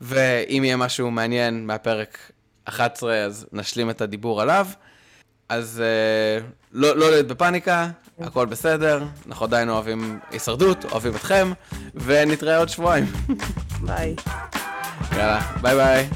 ואם 0.02 0.64
יהיה 0.64 0.78
משהו 0.78 1.12
מעניין 1.12 1.68
מהפרק 1.68 2.18
11, 2.66 3.26
אז 3.26 3.48
נשלים 3.54 3.90
את 3.90 4.02
הדיבור 4.02 4.42
עליו. 4.42 4.68
אז 5.50 5.84
אה, 5.84 6.44
לא, 6.72 6.98
לא 6.98 7.12
להיות 7.12 7.28
בפאניקה, 7.28 7.90
הכל 8.20 8.46
בסדר, 8.46 9.04
אנחנו 9.28 9.46
עדיין 9.46 9.70
אוהבים 9.70 10.20
הישרדות, 10.30 10.86
אוהבים 10.92 11.16
אתכם, 11.16 11.52
ונתראה 11.96 12.58
עוד 12.58 12.70
שבועיים. 12.70 13.06
ביי. 13.86 14.16
יאללה, 15.12 15.42
ביי 15.62 15.76
ביי. 15.76 16.10